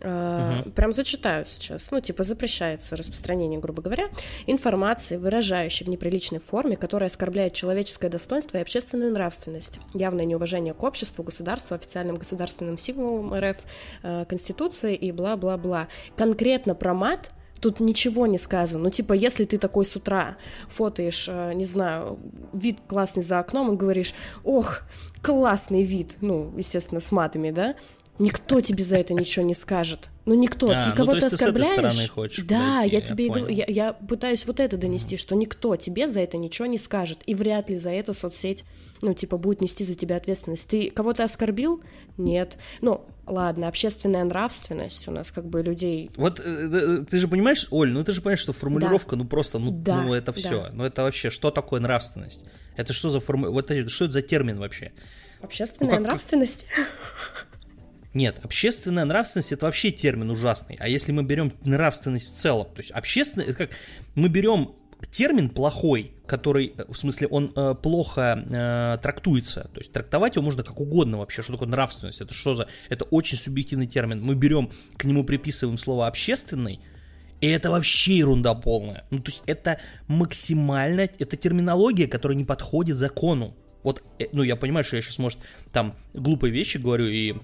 [0.00, 1.90] Uh, Прям зачитаю сейчас.
[1.90, 4.08] Ну, типа, запрещается распространение, грубо говоря,
[4.46, 10.82] информации, выражающей в неприличной форме, которая оскорбляет человеческое достоинство и общественную нравственность, явное неуважение к
[10.82, 13.56] обществу, государству, официальным государственным символам РФ,
[14.02, 15.88] э, Конституции и бла-бла-бла.
[16.14, 17.30] Конкретно про мат
[17.60, 18.84] Тут ничего не сказано.
[18.84, 20.36] Ну, типа, если ты такой с утра
[20.68, 22.18] фотоешь, э, не знаю,
[22.52, 24.82] вид классный за окном и говоришь, ох,
[25.22, 27.74] классный вид, ну, естественно, с матами, да,
[28.18, 30.10] никто тебе за это ничего не скажет.
[30.24, 30.70] Ну, никто.
[30.70, 32.10] А, ты ну, кого-то оскорбляешь.
[32.10, 36.08] хочешь да, подойти, я тебе я, я, я пытаюсь вот это донести, что никто тебе
[36.08, 37.22] за это ничего не скажет.
[37.26, 38.64] И вряд ли за это соцсеть,
[39.02, 40.68] ну, типа, будет нести за тебя ответственность.
[40.68, 41.80] Ты кого-то оскорбил?
[42.16, 42.58] Нет.
[42.80, 46.10] Ну, ладно, общественная нравственность у нас как бы людей.
[46.16, 49.22] Вот э, э, ты же понимаешь, Оль, ну ты же понимаешь, что формулировка, да.
[49.22, 50.62] ну просто, ну, да, ну это все.
[50.62, 50.70] Да.
[50.72, 52.44] Ну это вообще, что такое нравственность?
[52.76, 53.50] Это что за форму...
[53.50, 54.92] Вот это, что это за термин вообще?
[55.40, 56.06] Общественная ну, как...
[56.06, 56.66] нравственность?
[58.14, 60.76] Нет, общественная нравственность это вообще термин ужасный.
[60.80, 63.70] А если мы берем нравственность в целом, то есть общественная, это как
[64.14, 64.74] мы берем
[65.10, 69.70] термин плохой, который, э, в смысле, он э, плохо э, трактуется.
[69.72, 71.42] То есть трактовать его можно как угодно вообще.
[71.42, 72.20] Что такое нравственность?
[72.20, 72.68] Это что за...
[72.88, 74.22] Это очень субъективный термин.
[74.22, 76.80] Мы берем, к нему приписываем слово общественный,
[77.40, 79.04] и это вообще ерунда полная.
[79.10, 79.78] Ну, то есть это
[80.08, 81.02] максимально...
[81.02, 83.54] Это терминология, которая не подходит закону.
[83.82, 85.38] Вот, э, ну, я понимаю, что я сейчас, может,
[85.72, 87.34] там глупые вещи говорю, и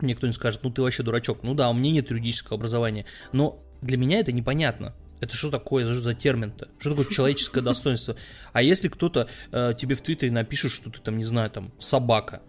[0.00, 1.42] мне кто-нибудь скажет, ну, ты вообще дурачок.
[1.42, 3.04] Ну да, у меня нет юридического образования.
[3.32, 4.94] Но для меня это непонятно.
[5.20, 6.68] Это что такое за, за термин-то?
[6.78, 8.16] Что такое человеческое достоинство?
[8.52, 12.42] А если кто-то э, тебе в Твиттере напишет, что ты там, не знаю, там, собака,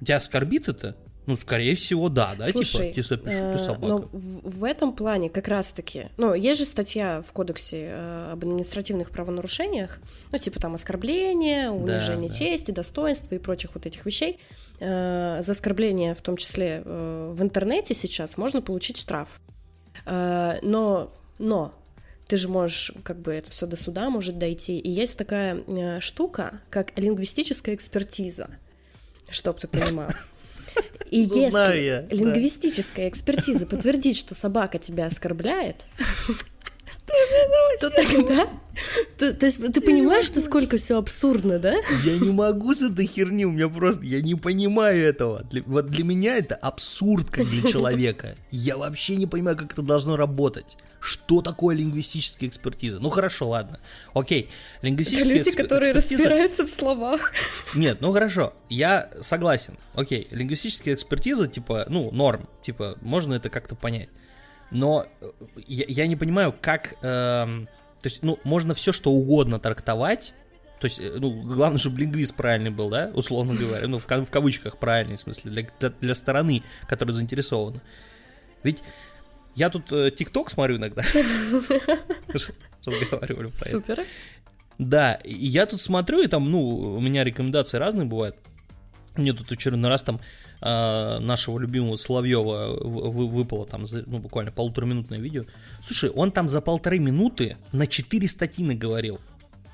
[0.00, 0.96] тебя оскорбит это?
[1.26, 3.86] Ну, скорее всего, да, да, типа, Слушай, типа, если пишут, ты собака.
[3.86, 8.38] Но в, в этом плане как раз-таки, ну, есть же статья в кодексе э, об
[8.44, 9.98] административных правонарушениях,
[10.32, 12.38] ну, типа там оскорбление, унижение да, да.
[12.38, 14.40] чести, достоинства и прочих вот этих вещей.
[14.80, 19.28] Э, за оскорбление, в том числе э, в интернете сейчас, можно получить штраф.
[20.06, 21.77] Э, но, но
[22.28, 24.78] ты же можешь, как бы это все до суда может дойти.
[24.78, 28.50] И есть такая э, штука, как лингвистическая экспертиза,
[29.30, 30.10] чтоб ты понимал.
[31.10, 33.08] И если я, лингвистическая да.
[33.08, 35.76] экспертиза подтвердит, что собака тебя оскорбляет,
[37.80, 38.48] то тогда...
[39.18, 41.74] То, то есть ты понимаешь, насколько все абсурдно, да?
[42.04, 44.02] Я не могу с этой херни, у меня просто...
[44.04, 45.42] Я не понимаю этого.
[45.50, 48.36] Для, вот для меня это абсурд, как для человека.
[48.50, 50.76] Я вообще не понимаю, как это должно работать.
[51.00, 52.98] Что такое лингвистическая экспертиза?
[53.00, 53.80] Ну хорошо, ладно.
[54.14, 54.48] Окей,
[54.82, 55.58] лингвистическая Это люди, эксп...
[55.58, 56.22] которые экспертиза...
[56.24, 57.32] разбираются в словах.
[57.74, 59.76] Нет, ну хорошо, я согласен.
[59.94, 62.48] Окей, лингвистическая экспертиза, типа, ну, норм.
[62.62, 64.08] Типа, можно это как-то понять
[64.70, 65.30] но э,
[65.66, 66.94] я, я не понимаю, как...
[67.02, 67.66] Эм,
[68.00, 70.34] то есть, ну, можно все что угодно трактовать,
[70.80, 74.30] то есть, э, ну, главное, чтобы лингвист правильный был, да, условно говоря, ну, в, в
[74.30, 77.82] кавычках правильный, в смысле, для, для, для стороны, которая заинтересована.
[78.62, 78.82] Ведь
[79.54, 81.02] я тут э, ТикТок смотрю иногда.
[82.84, 84.04] Разговаривали про Супер.
[84.78, 88.36] Да, и я тут смотрю, и там, ну, у меня рекомендации разные бывают.
[89.16, 90.20] Мне тут очередной раз там
[90.60, 95.44] э, нашего любимого Соловьева выпало там за, ну, буквально полутораминутное видео.
[95.82, 99.18] Слушай, он там за полторы минуты на четыре статьи говорил.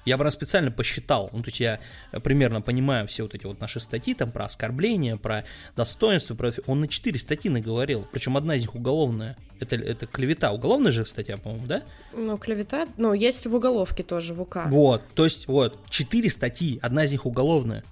[0.04, 1.80] Я прям специально посчитал, ну, то есть я
[2.22, 5.44] примерно понимаю все вот эти вот наши статьи, там, про оскорбления, про
[5.76, 6.52] достоинство, про...
[6.66, 11.06] он на четыре статьи наговорил, причем одна из них уголовная, это, это клевета, уголовная же
[11.06, 11.84] статья, по-моему, да?
[12.12, 14.66] Ну, клевета, ну, есть в уголовке тоже, в УК.
[14.66, 17.82] Вот, то есть, вот, четыре статьи, одна из них уголовная,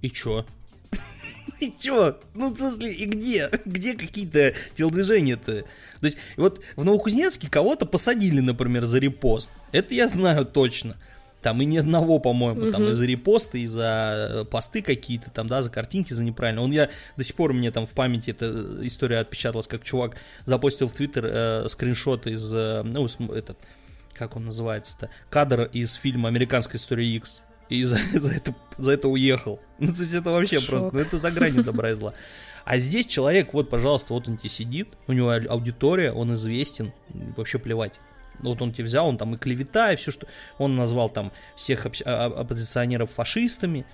[0.00, 0.46] и чё?
[1.60, 2.18] И чё?
[2.34, 3.50] Ну, в смысле, и где?
[3.64, 5.62] Где какие-то телодвижения-то?
[5.62, 9.50] То есть, вот в Новокузнецке кого-то посадили, например, за репост.
[9.72, 10.96] Это я знаю точно.
[11.42, 12.72] Там и ни одного, по-моему, угу.
[12.72, 16.62] там и за репосты, и за посты какие-то, там, да, за картинки, за неправильно.
[16.62, 20.88] Он я до сих пор мне там в памяти эта история отпечаталась, как чувак запостил
[20.88, 23.56] в Твиттер э, скриншот из, э, ну, этот,
[24.14, 27.42] как он называется-то, кадр из фильма «Американская история X».
[27.68, 29.60] И за, за, это, за это уехал.
[29.78, 30.68] Ну, то есть это вообще Шок.
[30.70, 32.12] просто, ну, это за гранью добра и зла.
[32.64, 36.92] А здесь человек, вот, пожалуйста, вот он тебе сидит, у него аудитория, он известен,
[37.36, 38.00] вообще плевать.
[38.40, 40.26] Вот он тебе взял, он там и клевета, и все, что...
[40.58, 43.86] Он назвал там всех оп- а, оппозиционеров фашистами.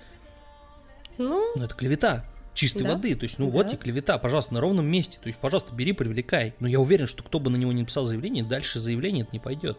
[1.17, 2.93] Ну, ну это клевета чистой да?
[2.93, 3.15] воды.
[3.15, 3.51] То есть, ну да.
[3.51, 5.19] вот и клевета, пожалуйста, на ровном месте.
[5.21, 6.55] То есть, пожалуйста, бери, привлекай.
[6.59, 9.39] Но я уверен, что кто бы на него не написал заявление, дальше заявление это не
[9.39, 9.77] пойдет.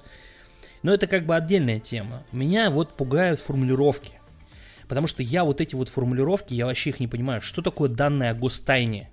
[0.86, 2.22] Но это как бы отдельная тема.
[2.30, 4.20] Меня вот пугают формулировки.
[4.86, 7.40] Потому что я вот эти вот формулировки, я вообще их не понимаю.
[7.40, 9.10] Что такое данные о гостайне?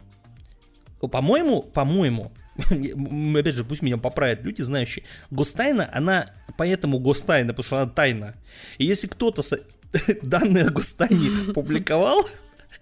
[1.00, 7.82] По-моему, по-моему, опять же, пусть меня поправят люди, знающие, гостайна, она поэтому гостайна, потому что
[7.82, 8.36] она тайна.
[8.78, 9.42] И если кто-то
[10.22, 12.24] данные о гостайне публиковал,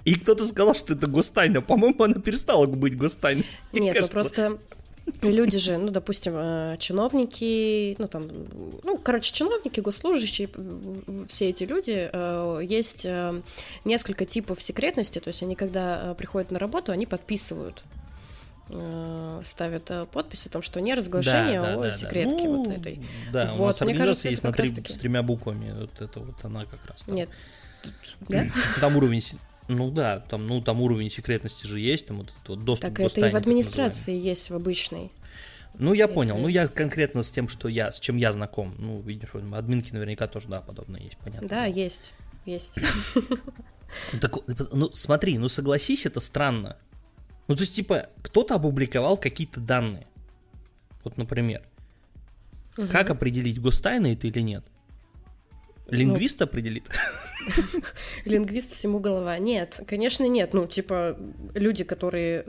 [0.03, 3.45] и кто-то сказал, что это гостайна, по-моему, она перестала быть гостайной.
[3.71, 4.59] Нет, ну просто
[5.21, 8.29] люди же, ну, допустим, э, чиновники, ну, там,
[8.83, 10.49] ну, короче, чиновники, госслужащие,
[11.27, 13.41] все эти люди, э, есть э,
[13.85, 17.83] несколько типов секретности, то есть они, когда приходят на работу, они подписывают
[19.43, 22.43] ставят подпись о том, что не разглашение да, да, о да, секретке да.
[22.45, 23.01] Ну, вот этой.
[23.33, 26.35] Да, вот, у нас мне кажется, есть на три, с тремя буквами, вот это вот
[26.45, 27.15] она как раз там.
[27.15, 27.27] Нет.
[28.29, 28.45] Да?
[28.79, 29.19] Там уровень
[29.75, 32.99] ну да, там, ну, там уровень секретности же есть, там вот этот вот доступ Так
[32.99, 35.11] это и в администрации есть, в обычной.
[35.75, 36.37] Ну, я понял.
[36.37, 38.75] Ну, я конкретно с тем, что я, с чем я знаком.
[38.77, 41.47] Ну, видишь, админки наверняка тоже, да, подобное есть, понятно.
[41.47, 42.13] Да, есть,
[42.45, 42.79] есть.
[44.13, 44.37] Ну, так,
[44.71, 46.77] ну, смотри, ну, согласись, это странно.
[47.47, 50.07] Ну, то есть, типа, кто-то опубликовал какие-то данные.
[51.03, 51.61] Вот, например.
[52.77, 52.87] Угу.
[52.87, 54.63] Как определить, гостайна это или нет?
[55.87, 56.89] Лингвист ну, определит?
[58.25, 59.37] Лингвист всему голова.
[59.37, 60.53] Нет, конечно, нет.
[60.53, 61.17] Ну, типа,
[61.53, 62.45] люди, которые...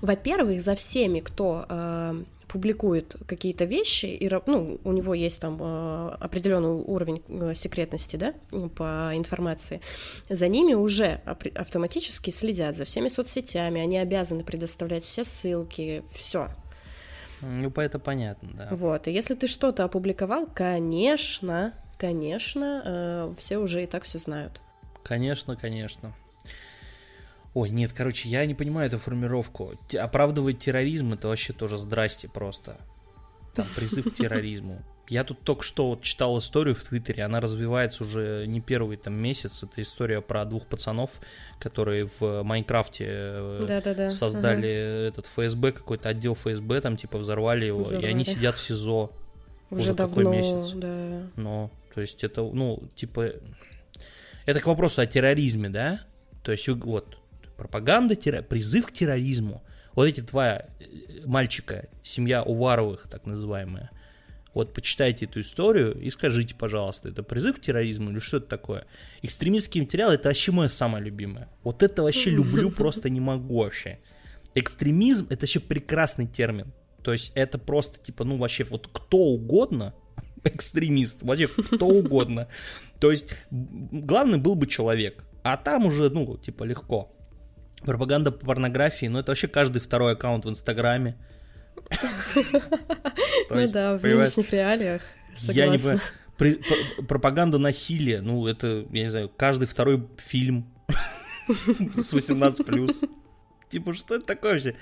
[0.00, 6.16] Во-первых, за всеми, кто э, публикует какие-то вещи, и, ну, у него есть там э,
[6.20, 8.34] определенный уровень э, секретности, да,
[8.76, 9.80] по информации,
[10.28, 11.20] за ними уже
[11.54, 16.48] автоматически следят за всеми соцсетями, они обязаны предоставлять все ссылки, все.
[17.42, 18.68] Ну, это понятно, да.
[18.70, 24.60] Вот, и если ты что-то опубликовал, конечно, конечно, э, все уже и так все знают.
[25.02, 26.14] Конечно, конечно.
[27.54, 29.72] Ой, нет, короче, я не понимаю эту формировку.
[29.98, 32.76] Оправдывать терроризм это вообще тоже здрасте просто.
[33.54, 34.82] Там призыв к терроризму.
[35.08, 39.14] Я тут только что вот читал историю в Твиттере, она развивается уже не первый там
[39.14, 39.62] месяц.
[39.62, 41.20] Это история про двух пацанов,
[41.60, 44.10] которые в Майнкрафте да -да -да.
[44.10, 45.08] создали угу.
[45.08, 48.06] этот ФСБ, какой-то отдел ФСБ, там типа взорвали его, взорвали.
[48.06, 49.12] и они сидят в СИЗО.
[49.70, 50.72] Уже, уже давно, какой месяц.
[50.72, 51.22] Да.
[51.36, 53.32] Но то есть это, ну, типа,
[54.44, 56.02] это к вопросу о терроризме, да?
[56.42, 57.16] То есть вот,
[57.56, 59.64] пропаганда, террор, призыв к терроризму.
[59.94, 60.64] Вот эти два э,
[61.24, 63.90] мальчика, семья Уваровых, так называемая,
[64.52, 68.84] вот почитайте эту историю и скажите, пожалуйста, это призыв к терроризму или что это такое?
[69.22, 71.48] Экстремистский материал это вообще мое самое любимое.
[71.62, 74.00] Вот это вообще люблю, просто не могу вообще.
[74.54, 76.74] Экстремизм это вообще прекрасный термин.
[77.02, 79.94] То есть это просто типа, ну вообще вот кто угодно
[80.46, 82.48] экстремист, вообще кто угодно.
[83.00, 87.12] То есть главный был бы человек, а там уже, ну, типа, легко.
[87.82, 91.16] Пропаганда по порнографии, ну, это вообще каждый второй аккаунт в Инстаграме.
[93.48, 95.02] Ну да, в нынешних реалиях,
[95.42, 96.00] Я не понимаю.
[97.06, 100.66] Пропаганда насилия, ну, это, я не знаю, каждый второй фильм
[101.46, 103.08] с 18+.
[103.68, 104.74] Типа, что это такое вообще?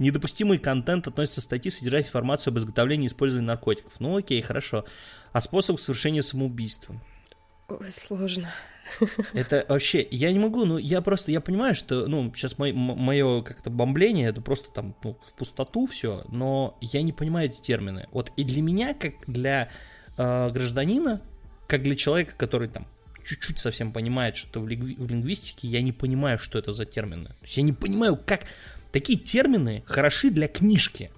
[0.00, 4.00] Недопустимый контент относится к статье, содержать информацию об изготовлении и использовании наркотиков.
[4.00, 4.86] Ну окей, хорошо.
[5.32, 6.98] А способ совершения самоубийства?
[7.68, 8.50] Ой, сложно.
[9.34, 13.42] Это вообще, я не могу, ну, я просто, я понимаю, что, ну, сейчас мое, мое
[13.42, 18.08] как-то бомбление, это просто там, ну, в пустоту все, но я не понимаю эти термины.
[18.10, 19.68] Вот и для меня, как для
[20.16, 21.20] э, гражданина,
[21.68, 22.86] как для человека, который там
[23.22, 27.26] чуть-чуть совсем понимает что-то в, лингви- в лингвистике, я не понимаю, что это за термины.
[27.26, 28.46] То есть я не понимаю, как
[28.92, 31.10] Такие термины хороши для книжки.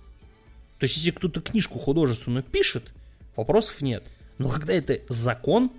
[0.79, 2.91] То есть, если кто-то книжку художественную пишет,
[3.37, 4.05] вопросов нет.
[4.39, 5.71] Но когда это закон,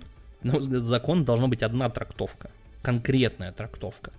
[0.42, 2.50] на мой взгляд, закон должна быть одна трактовка.
[2.82, 4.12] Конкретная трактовка.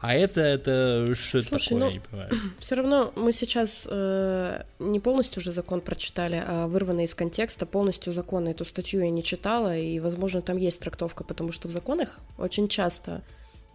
[0.00, 2.30] А это, это что Слушай, это такое, ну, я не понимаю.
[2.58, 8.12] Все равно мы сейчас э, не полностью уже закон прочитали, а вырванный из контекста полностью
[8.12, 8.46] закон.
[8.46, 12.68] Эту статью я не читала, и, возможно, там есть трактовка, потому что в законах очень
[12.68, 13.22] часто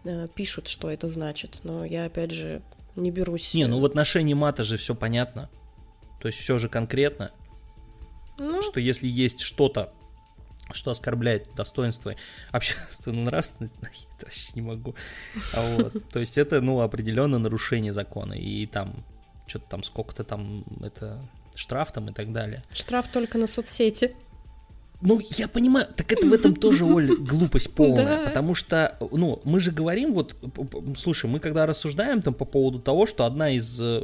[0.04, 1.58] э, пишут, что это значит.
[1.64, 2.62] Но я, опять же,
[3.00, 3.54] не берусь.
[3.54, 5.50] Не, ну в отношении мата же все понятно.
[6.20, 7.32] То есть все же конкретно.
[8.38, 8.62] Ну.
[8.62, 9.92] Что если есть что-то,
[10.72, 12.14] что оскорбляет достоинство
[12.50, 14.94] общественной нравственности, я вообще не могу.
[15.54, 19.04] А вот, то есть это, ну, определенное нарушение закона, и там
[19.46, 22.62] что-то там сколько-то там это штраф там и так далее.
[22.72, 24.14] Штраф только на соцсети.
[25.02, 28.26] Ну, я понимаю, так это в этом тоже, Оль, глупость полная, да.
[28.26, 30.36] потому что, ну, мы же говорим, вот,
[30.96, 34.02] слушай, мы когда рассуждаем там по поводу того, что одна из э,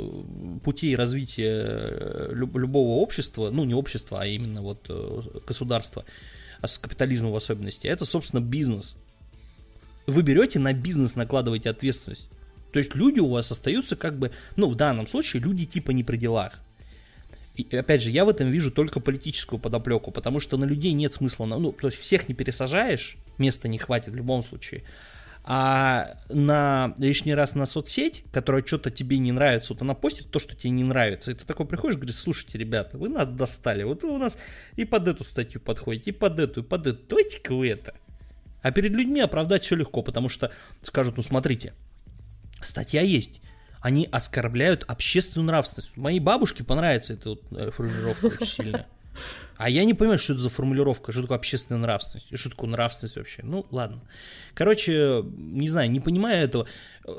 [0.65, 6.07] путей развития э, любого общества, ну, не общества, а именно вот э, государства,
[6.63, 8.97] а с капитализма в особенности, это, собственно, бизнес.
[10.07, 12.29] Вы берете на бизнес, накладываете ответственность.
[12.73, 16.05] То есть люди у вас остаются как бы, ну, в данном случае, люди типа не
[16.05, 16.63] при делах.
[17.57, 21.15] И, опять же, я в этом вижу только политическую подоплеку, потому что на людей нет
[21.15, 24.85] смысла, ну, то есть всех не пересажаешь, места не хватит в любом случае.
[25.49, 30.39] А на лишний раз на соцсеть, которая что-то тебе не нравится, вот она постит то,
[30.39, 34.03] что тебе не нравится, и ты такой приходишь, говоришь, слушайте, ребята, вы нас достали, вот
[34.03, 34.39] вы у нас
[34.75, 37.95] и под эту статью подходите, и под эту, и под эту, давайте-ка вы это.
[38.61, 40.51] А перед людьми оправдать все легко, потому что
[40.83, 41.73] скажут, ну смотрите,
[42.61, 43.41] статья есть,
[43.87, 45.97] они оскорбляют общественную нравственность.
[45.97, 48.87] Моей бабушке понравится эта вот э, формулировка очень сильно.
[49.59, 52.69] А я не понимаю, что это за формулировка, что такое общественная нравственность, и что такое
[52.69, 53.43] нравственность вообще.
[53.45, 54.03] Ну, ладно.
[54.55, 56.67] Короче, не знаю, не понимаю этого.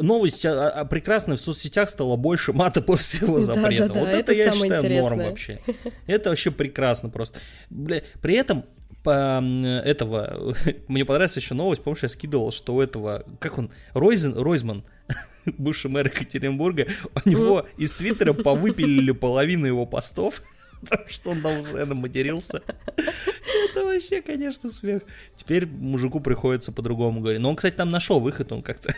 [0.01, 3.87] Новость а, а, прекрасная в соцсетях стала больше мата после его запрета.
[3.87, 5.01] Да, да, да, вот это, это я считаю интересное.
[5.01, 5.61] норм вообще.
[6.05, 7.39] Это вообще прекрасно просто.
[7.69, 8.65] Бля, при этом
[9.07, 9.41] по
[9.85, 10.53] этого,
[10.89, 14.83] мне понравилась еще новость, помнишь, я скидывал, что у этого, как он, Ройзен, Ройзман,
[15.45, 16.87] бывший мэр Екатеринбурга,
[17.23, 20.41] у него из Твиттера повыпилили половину его постов,
[20.81, 22.61] потому что он там постоянно матерился.
[22.97, 25.03] Это вообще, конечно, смех.
[25.37, 27.39] Теперь мужику приходится по-другому говорить.
[27.39, 28.93] Но он, кстати, там нашел выход, он как-то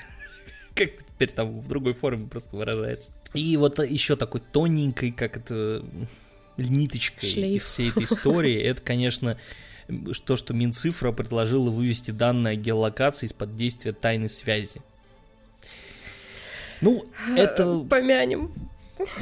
[0.74, 3.12] как теперь там в другой форме просто выражается.
[3.36, 5.86] И вот еще такой тоненькой, как это,
[6.58, 7.62] ниточкой Шлейф.
[7.62, 9.38] из всей этой истории, это, конечно,
[10.26, 14.82] то, что Минцифра предложила вывести данные о геолокации из-под действия тайной связи.
[16.82, 17.80] Ну, это...
[17.90, 18.52] Помянем.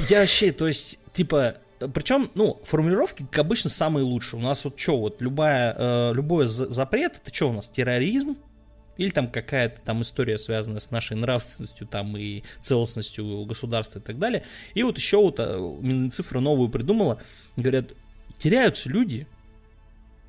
[0.08, 1.58] Я вообще, то есть, типа,
[1.94, 4.40] причем, ну, формулировки, как обычно, самые лучшие.
[4.40, 8.36] У нас вот что, вот любая, э, любой запрет, это что у нас, терроризм?
[8.96, 14.18] Или там какая-то там история, связанная с нашей нравственностью там и целостностью государства и так
[14.18, 14.42] далее.
[14.74, 17.22] И вот еще вот э, Минцифра новую придумала.
[17.56, 17.92] Говорят,
[18.38, 19.28] теряются люди,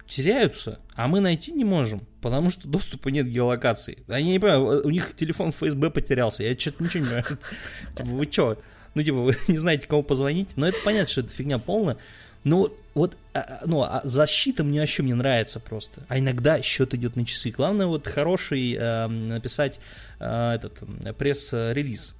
[0.09, 4.03] теряются, а мы найти не можем, потому что доступа нет геолокации.
[4.07, 7.39] Я не понимаю, у них телефон ФСБ потерялся, я что-то ничего не понимаю.
[7.95, 8.61] Типа, вы что?
[8.95, 10.49] Ну, типа, вы не знаете, кому позвонить?
[10.57, 11.97] Но это понятно, что это фигня полная.
[12.43, 16.03] Но вот, а, а, ну, а защита мне вообще мне нравится просто.
[16.07, 17.51] А иногда счет идет на часы.
[17.51, 19.79] Главное вот хороший э, написать
[20.19, 20.79] э, этот
[21.17, 22.15] пресс-релиз.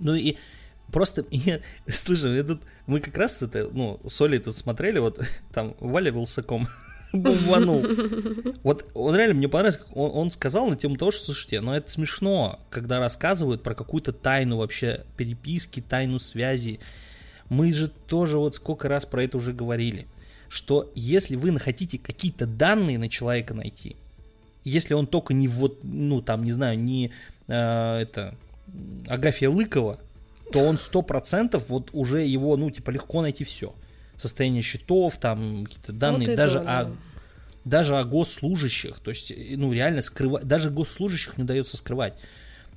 [0.00, 0.36] Ну и
[0.90, 5.20] просто, я, слушай, я тут, мы как раз это, ну, с Олей тут смотрели, вот
[5.52, 6.68] там Валя Вилсаком
[7.20, 7.84] бомбанул.
[8.62, 11.90] Вот он реально мне понравился, он, он сказал на тему того, что, слушайте, ну это
[11.90, 16.80] смешно, когда рассказывают про какую-то тайну вообще переписки, тайну связи.
[17.48, 20.06] Мы же тоже вот сколько раз про это уже говорили,
[20.48, 23.96] что если вы хотите какие-то данные на человека найти,
[24.64, 27.12] если он только не вот, ну там, не знаю, не
[27.48, 28.34] э, это
[29.08, 30.00] Агафья Лыкова,
[30.52, 33.74] то он сто процентов вот уже его, ну, типа, легко найти все
[34.16, 36.80] состояние счетов, там какие-то данные, вот даже да.
[36.80, 36.96] о
[37.64, 42.14] даже о госслужащих, то есть, ну, реально скрывать, даже госслужащих не удается скрывать,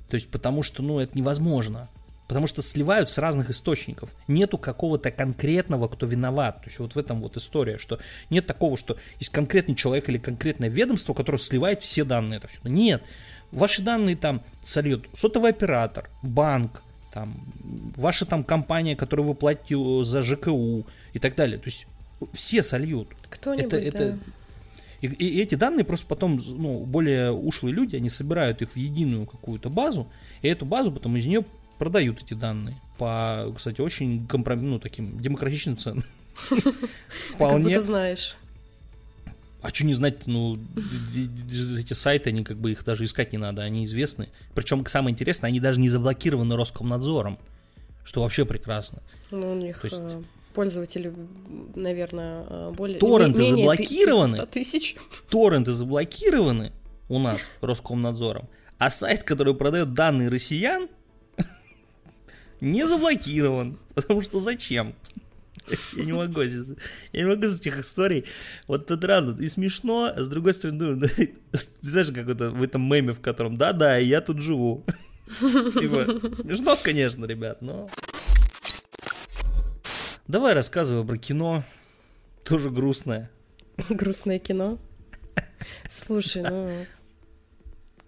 [0.08, 1.90] то есть, потому что, ну, это невозможно,
[2.26, 6.98] потому что сливают с разных источников, нету какого-то конкретного, кто виноват, то есть, вот в
[6.98, 7.98] этом вот история, что
[8.30, 12.60] нет такого, что есть конкретный человек или конкретное ведомство, которое сливает все данные, это все,
[12.64, 13.02] нет,
[13.50, 16.82] ваши данные там сольет сотовый оператор, банк,
[17.12, 17.44] там,
[17.96, 21.58] ваша там компания, которую вы платите за ЖКУ, и так далее.
[21.58, 21.86] То есть
[22.32, 23.08] все сольют.
[23.30, 24.12] Кто-нибудь, это, это...
[24.12, 24.18] Да.
[25.00, 29.26] И, и эти данные просто потом, ну, более ушлые люди, они собирают их в единую
[29.26, 30.08] какую-то базу,
[30.42, 31.44] и эту базу потом из нее
[31.78, 34.68] продают эти данные по, кстати, очень компром...
[34.68, 36.04] ну, таким демократичным ценам.
[37.34, 37.76] Вполне.
[37.76, 38.36] Ты знаешь.
[39.60, 40.56] А что не знать, ну,
[41.14, 44.28] эти сайты, они как бы их даже искать не надо, они известны.
[44.54, 47.38] Причем, самое интересное, они даже не заблокированы Роскомнадзором,
[48.04, 49.02] что вообще прекрасно.
[49.32, 49.98] Ну, у них есть...
[49.98, 50.22] Э,
[50.54, 51.12] пользователи,
[51.74, 53.00] наверное, э, более...
[53.00, 54.46] Торренты менее заблокированы.
[54.46, 54.96] тысяч.
[55.28, 56.72] Торренты заблокированы
[57.08, 58.48] у нас Роскомнадзором,
[58.78, 60.88] а сайт, который продает данные россиян,
[62.60, 63.76] не заблокирован.
[63.94, 64.94] Потому что зачем?
[65.94, 66.50] Я не могу я
[67.12, 68.24] не могу из этих историй.
[68.66, 71.34] Вот это рано и смешно, а с другой стороны, ну, ты
[71.82, 74.84] знаешь, как это в этом меме, в котором да-да, я тут живу.
[75.40, 77.88] Типа, смешно, конечно, ребят, но...
[80.26, 81.64] Давай рассказывай про кино.
[82.44, 83.30] Тоже грустное.
[83.88, 84.78] Грустное кино.
[85.88, 86.86] Слушай, ну...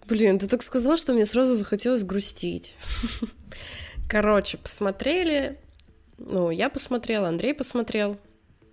[0.07, 2.75] Блин, ты так сказал, что мне сразу захотелось грустить.
[4.09, 5.57] Короче, посмотрели.
[6.27, 8.17] Ну, я посмотрела, Андрей посмотрел.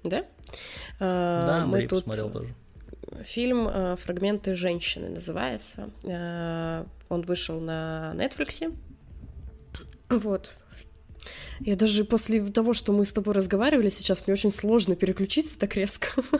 [0.04, 0.24] Да?
[1.00, 2.04] А, да, Андрей Мы тут...
[2.04, 2.54] посмотрел тоже.
[3.22, 5.90] Фильм а, «Фрагменты женщины» называется.
[6.04, 8.74] А, он вышел на Netflix.
[10.08, 10.54] Вот.
[11.60, 15.76] Я даже после того, что мы с тобой разговаривали сейчас, мне очень сложно переключиться так
[15.76, 16.08] резко.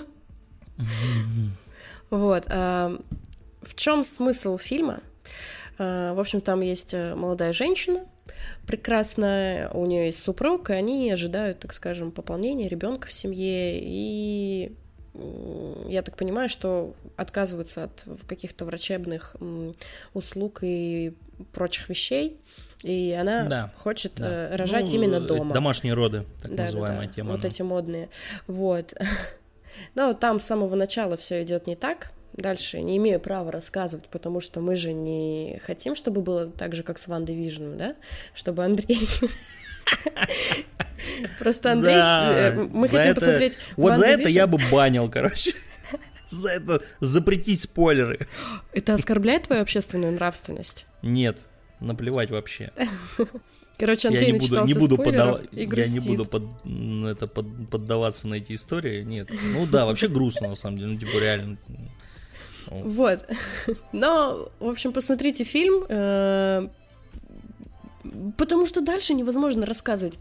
[2.10, 2.46] Вот.
[2.46, 5.02] В чем смысл фильма?
[5.76, 8.06] В общем, там есть э, молодая женщина,
[8.66, 14.72] прекрасная, у нее есть супруг, и они ожидают, так скажем, пополнения ребенка в семье, и
[15.86, 19.36] я так понимаю, что отказываются от каких-то врачебных
[20.14, 21.14] услуг и
[21.52, 22.38] прочих вещей,
[22.84, 24.50] и она да, хочет да.
[24.50, 25.52] Э, рожать ну, именно дома.
[25.52, 27.12] Домашние роды, так да, называемая да, да.
[27.12, 27.32] тема.
[27.32, 27.48] Вот ну.
[27.48, 28.08] эти модные.
[28.46, 28.94] Вот.
[29.94, 32.12] Но там с самого начала все идет не так.
[32.38, 36.84] Дальше не имею права рассказывать, потому что мы же не хотим, чтобы было так же,
[36.84, 37.96] как с Ван Division, да?
[38.32, 39.08] Чтобы Андрей...
[41.40, 41.96] Просто Андрей...
[41.96, 45.52] Э, мы хотим посмотреть Вот за это я бы банил, короче.
[46.30, 48.28] За это запретить спойлеры.
[48.74, 50.84] Это оскорбляет твою общественную нравственность?
[51.00, 51.38] Нет,
[51.80, 52.70] наплевать вообще.
[53.78, 55.40] Короче, Андрей я не буду, не буду подав...
[55.52, 56.42] и Я не буду под...
[57.06, 57.70] это, под...
[57.70, 59.30] поддаваться на эти истории, нет.
[59.54, 61.56] Ну да, вообще грустно, на самом деле, ну типа реально.
[62.70, 63.24] Вот.
[63.92, 65.84] Но, в общем, посмотрите фильм.
[65.88, 66.68] Э,
[68.36, 70.16] потому что дальше невозможно рассказывать.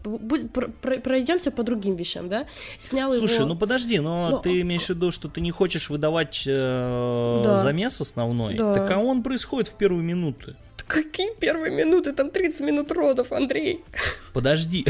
[1.02, 2.46] Пройдемся по другим вещам, да?
[2.78, 3.46] Снял Слушай, его...
[3.46, 7.58] ну подожди, но, но ты имеешь в виду, что ты не хочешь выдавать э, да.
[7.58, 8.54] замес основной?
[8.54, 8.74] Да.
[8.74, 10.56] Так а он происходит в первые минуты.
[10.86, 12.12] какие первые минуты?
[12.12, 13.84] Там 30 минут родов, Андрей.
[14.32, 14.86] Подожди.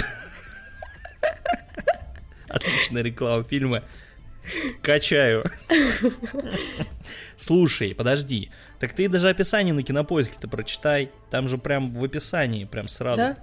[2.48, 3.82] Отличная реклама фильма.
[4.82, 5.44] Качаю.
[7.38, 8.50] Слушай, подожди.
[8.80, 11.10] Так ты даже описание на кинопоиске-то прочитай.
[11.30, 13.16] Там же прям в описании, прям сразу.
[13.16, 13.36] Да?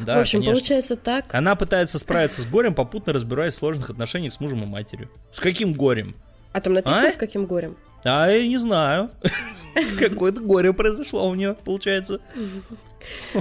[0.00, 0.54] Да, в общем, конечно.
[0.54, 1.32] получается так.
[1.32, 5.08] Она пытается справиться с горем, попутно разбираясь в сложных отношениях с мужем и матерью.
[5.30, 6.16] С каким горем?
[6.52, 7.10] А там написано, а?
[7.12, 7.76] с каким горем?
[8.04, 9.10] А, я не знаю.
[10.00, 12.18] Какое-то горе произошло у нее, получается.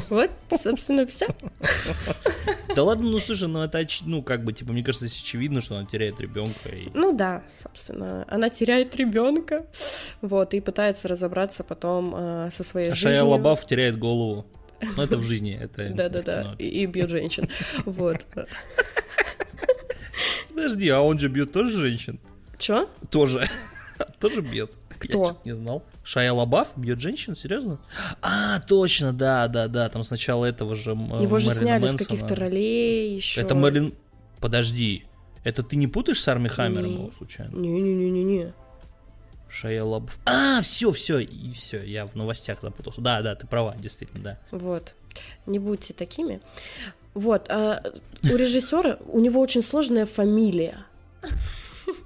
[0.10, 1.28] Вот, собственно, все.
[2.76, 5.78] Да ладно, ну слушай, ну это, ну как бы, типа, мне кажется, здесь очевидно, что
[5.78, 6.70] она теряет ребенка.
[6.70, 6.90] И...
[6.94, 9.66] Ну да, собственно, она теряет ребенка,
[10.22, 13.16] вот, и пытается разобраться потом э, со своей а жизнью.
[13.16, 14.46] Шая Лабаф теряет голову.
[14.96, 15.90] Ну это в жизни, это...
[15.94, 17.50] Да-да-да, и, и бьет женщин,
[17.86, 18.26] вот.
[20.50, 22.20] Подожди, а он же бьет тоже женщин?
[22.58, 22.90] Чё?
[23.10, 23.48] Тоже.
[24.20, 24.74] Тоже бьет.
[25.00, 25.40] Кто?
[25.44, 25.84] Я не знал.
[26.04, 27.80] Шая Лабаф бьет женщин, серьезно?
[28.22, 29.88] А, точно, да, да, да.
[29.90, 32.04] Там сначала этого же Его же сняли Мэнсона.
[32.04, 33.42] с каких-то ролей еще.
[33.42, 33.94] Это Мэрилин...
[34.40, 35.06] Подожди.
[35.44, 37.56] Это ты не путаешь с Арми Хаммером, случайно?
[37.56, 38.54] Не-не-не-не-не.
[39.48, 40.18] Шая Лабаф.
[40.26, 43.02] А, все, все, и все, я в новостях запутался.
[43.02, 44.40] Да, да, ты права, действительно, да.
[44.52, 44.96] Вот.
[45.46, 46.42] Не будьте такими.
[47.14, 47.50] Вот.
[47.52, 47.84] А
[48.24, 50.86] у режиссера у него очень сложная фамилия.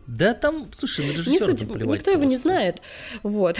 [0.07, 2.81] Да там, слушай, на режиссера не суть, Никто его не знает.
[3.23, 3.59] Вот.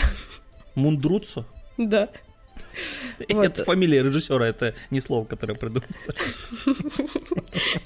[0.76, 1.46] Мундруцо?
[1.78, 2.10] Да.
[3.28, 5.88] Это фамилия режиссера, это не слово, которое придумал.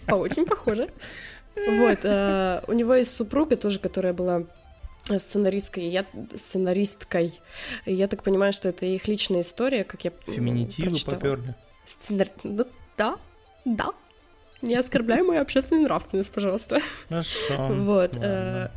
[0.08, 0.90] А очень похоже.
[1.56, 4.44] Вот, э, у него есть супруга тоже, которая была
[5.18, 7.40] сценаристкой, я сценаристкой.
[7.86, 11.56] Я так понимаю, что это их личная история, как я Феминитивы поперли.
[11.86, 12.30] Сценар...
[12.44, 12.66] Ну,
[12.98, 13.18] да,
[13.66, 13.90] да,
[14.62, 16.80] не оскорбляй мою общественную нравственность, пожалуйста.
[17.08, 17.68] Хорошо.
[17.70, 18.16] Вот.
[18.16, 18.70] Э,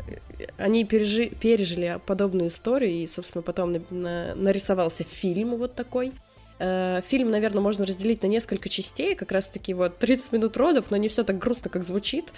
[0.59, 6.12] они пережи, пережили подобную историю, и, собственно, потом на, на, нарисовался фильм вот такой.
[6.59, 10.97] Э, фильм, наверное, можно разделить на несколько частей, как раз-таки вот 30 минут родов, но
[10.97, 12.33] не все так грустно, как звучит.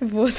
[0.00, 0.34] Вот.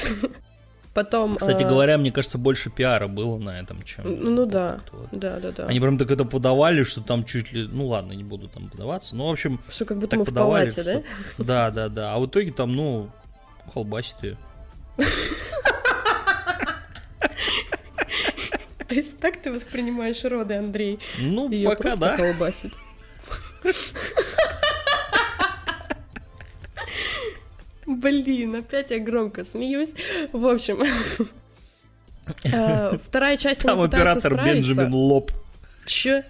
[0.94, 1.36] Потом.
[1.36, 1.68] Кстати а...
[1.68, 4.04] говоря, мне кажется, больше пиара было на этом, чем.
[4.04, 4.80] Ну да.
[4.92, 5.08] Вот.
[5.12, 5.66] Да, да, да.
[5.66, 7.66] Они прям так это подавали, что там чуть ли.
[7.66, 9.16] Ну ладно, не буду там подаваться.
[9.16, 9.60] Ну, в общем.
[9.68, 11.02] Что как будто мы подавали, в палате, что...
[11.38, 11.44] да?
[11.44, 12.14] Да, да, да.
[12.14, 13.10] А в итоге там, ну,
[13.72, 14.36] колбасит
[18.88, 20.98] То есть так ты воспринимаешь роды, Андрей?
[21.18, 22.16] Ну, пока да.
[22.16, 22.74] колбасит.
[28.00, 29.94] Блин, опять я громко смеюсь.
[30.32, 30.82] В общем,
[32.44, 35.32] э, вторая часть Там оператор Бенджамин Лоб.
[35.86, 36.24] Че?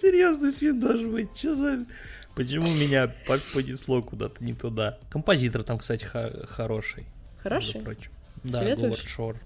[0.00, 1.34] Серьезный фильм должен быть.
[1.34, 1.86] Че за...
[2.34, 3.12] Почему меня
[3.52, 4.98] понесло куда-то не туда?
[5.10, 7.06] Композитор там, кстати, хороший.
[7.42, 7.82] Хороший?
[8.44, 9.36] Да, Говард Шор.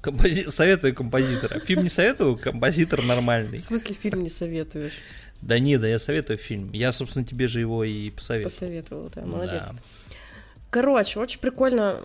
[0.00, 0.48] Компози...
[0.50, 1.58] Советую композитора.
[1.60, 3.58] Фильм не советую, композитор нормальный.
[3.58, 4.92] В смысле фильм не советуешь?
[5.46, 6.72] Да не, да я советую фильм.
[6.72, 8.50] Я, собственно, тебе же его и посоветовал.
[8.50, 9.68] Посоветовал, да, молодец.
[9.70, 9.78] Да.
[10.70, 12.00] Короче, очень прикольно.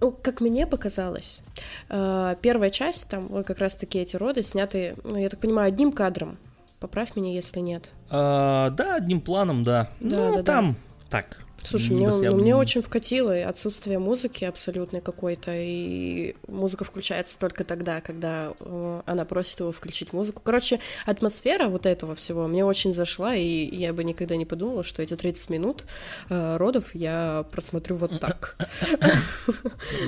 [0.00, 1.42] Ну, как мне показалось,
[1.88, 6.38] э, первая часть, там как раз-таки эти роды сняты, ну, я так понимаю, одним кадром.
[6.80, 7.90] Поправь меня, если нет.
[8.10, 9.90] А, да, одним планом, да.
[10.00, 10.89] да ну, да, там да.
[11.10, 17.64] Так, Слушай, мне, ну, мне очень вкатило отсутствие музыки абсолютной какой-то, и музыка включается только
[17.64, 20.40] тогда, когда э, она просит его включить музыку.
[20.42, 25.02] Короче, атмосфера вот этого всего мне очень зашла, и я бы никогда не подумала, что
[25.02, 25.84] эти 30 минут
[26.28, 28.56] э, родов я просмотрю вот так.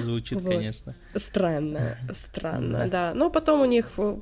[0.00, 0.94] Звучит, конечно.
[1.14, 3.12] Странно, странно, да.
[3.14, 4.16] Но потом у них э,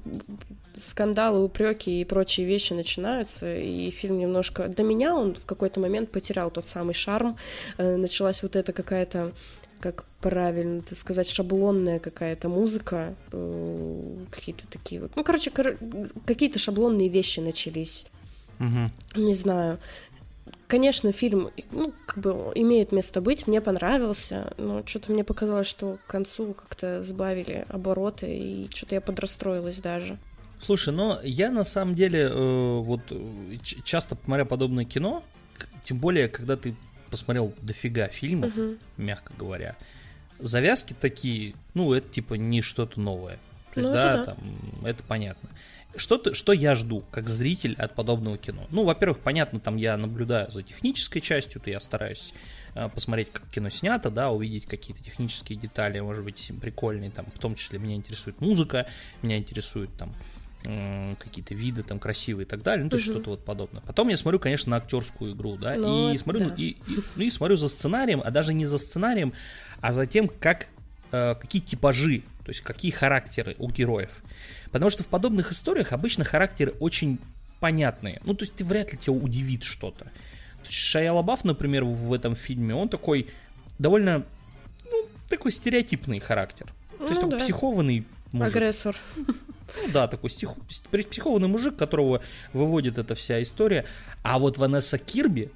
[0.81, 4.69] скандалы, упреки и прочие вещи начинаются, и фильм немножко...
[4.69, 7.37] Для меня он в какой-то момент потерял тот самый шарм.
[7.79, 9.33] Э, началась вот эта какая-то
[9.81, 15.79] как правильно это сказать, шаблонная какая-то музыка, э, какие-то такие вот, ну, короче, кор-
[16.27, 18.07] какие-то шаблонные вещи начались.
[18.59, 19.23] Угу.
[19.23, 19.79] Не знаю.
[20.67, 25.99] Конечно, фильм, ну, как бы имеет место быть, мне понравился, но что-то мне показалось, что
[26.07, 30.17] к концу как-то сбавили обороты, и что-то я подрастроилась даже.
[30.61, 33.01] Слушай, но я на самом деле э, вот
[33.85, 35.25] часто смотря подобное кино,
[35.85, 36.75] тем более, когда ты
[37.11, 38.77] посмотрел дофига фильмов, угу.
[38.97, 39.77] мягко говоря,
[40.39, 43.39] завязки такие, ну, это типа не что-то новое.
[43.75, 44.39] То есть, ну, да, да, там,
[44.85, 45.49] это понятно.
[45.97, 48.67] Что, ты, что я жду, как зритель от подобного кино?
[48.71, 52.33] Ну, во-первых, понятно, там я наблюдаю за технической частью, то я стараюсь
[52.75, 57.39] э, посмотреть, как кино снято, да, увидеть какие-то технические детали, может быть, прикольные, там, в
[57.39, 58.87] том числе меня интересует музыка,
[59.23, 60.15] меня интересует там
[60.63, 63.17] какие-то виды там красивые и так далее, ну то есть угу.
[63.17, 63.81] что-то вот подобное.
[63.83, 66.55] Потом я смотрю, конечно, на актерскую игру, да, ну, и смотрю, да.
[66.57, 69.33] и, и, ну, и смотрю за сценарием, а даже не за сценарием,
[69.81, 70.69] а за тем, как
[71.13, 74.11] э, какие типажи, то есть какие характеры у героев.
[74.71, 77.19] Потому что в подобных историях обычно характеры очень
[77.59, 78.21] понятные.
[78.25, 80.05] Ну, то есть ты вряд ли тебя удивит что-то.
[80.05, 83.29] То есть Шайя Лабаф, например, в этом фильме, он такой
[83.79, 84.25] довольно,
[84.85, 86.67] ну, такой стереотипный характер.
[86.99, 87.39] То есть ну, он да.
[87.39, 88.57] психованный мужик.
[88.57, 88.97] Агрессор.
[89.77, 90.51] Ну да, такой стих,
[90.91, 93.85] психованный мужик, которого выводит эта вся история.
[94.23, 95.51] А вот Ванесса Кирби,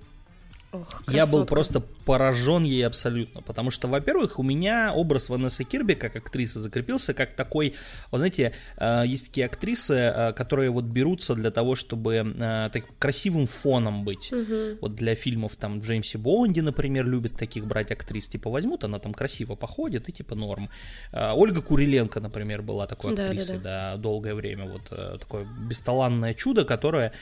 [0.74, 5.94] Ох, я был просто поражен ей абсолютно, потому что, во-первых, у меня образ Ванессы Кирби
[5.94, 7.74] как актрисы закрепился как такой,
[8.10, 12.94] вот знаете, э, есть такие актрисы, э, которые вот берутся для того, чтобы э, таким
[12.98, 14.32] красивым фоном быть.
[14.32, 14.78] Угу.
[14.80, 19.14] Вот для фильмов там Джеймси Бонди, например, любят таких брать актрис, типа возьмут, она там
[19.14, 20.70] красиво походит и типа норм.
[21.12, 23.92] Ольга Куриленко, например, была такой актрисой, да, да, да.
[23.92, 27.12] да долгое время, вот такое бесталанное чудо, которое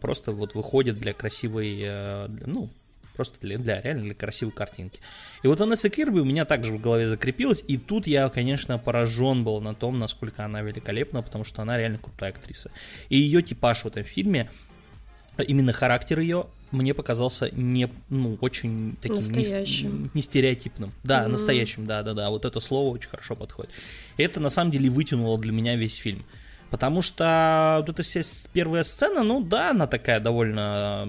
[0.00, 1.84] просто вот выходит для красивой
[2.46, 2.70] ну,
[3.14, 5.00] просто для, для реально для красивой картинки.
[5.42, 9.44] И вот Анесса Кирби у меня также в голове закрепилась, и тут я, конечно, поражен
[9.44, 12.70] был на том, насколько она великолепна, потому что она реально крутая актриса.
[13.08, 14.50] И ее типаж в этом фильме,
[15.38, 20.92] именно характер ее, мне показался не, ну, очень таким не, не стереотипным.
[21.04, 21.28] Да, mm-hmm.
[21.28, 22.30] настоящим, да, да, да.
[22.30, 23.72] Вот это слово очень хорошо подходит.
[24.16, 26.24] И это на самом деле вытянуло для меня весь фильм.
[26.74, 28.20] Потому что вот эта вся
[28.52, 31.08] первая сцена, ну да, она такая довольно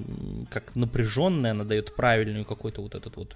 [0.51, 3.36] как напряженная, она дает правильную какой-то вот этот вот...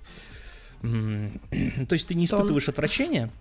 [0.84, 2.74] То есть ты не испытываешь Тон.
[2.74, 3.32] отвращения,